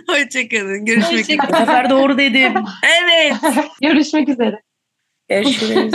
Hoşçakalın. 0.08 0.86
Görüşmek 0.86 1.20
üzere. 1.20 1.38
Bu 1.50 1.58
sefer 1.58 1.90
doğru 1.90 2.18
dedim. 2.18 2.54
Evet. 2.84 3.34
Görüşmek 3.82 4.30
üzere. 4.30 4.62
Görüşürüz. 5.30 5.94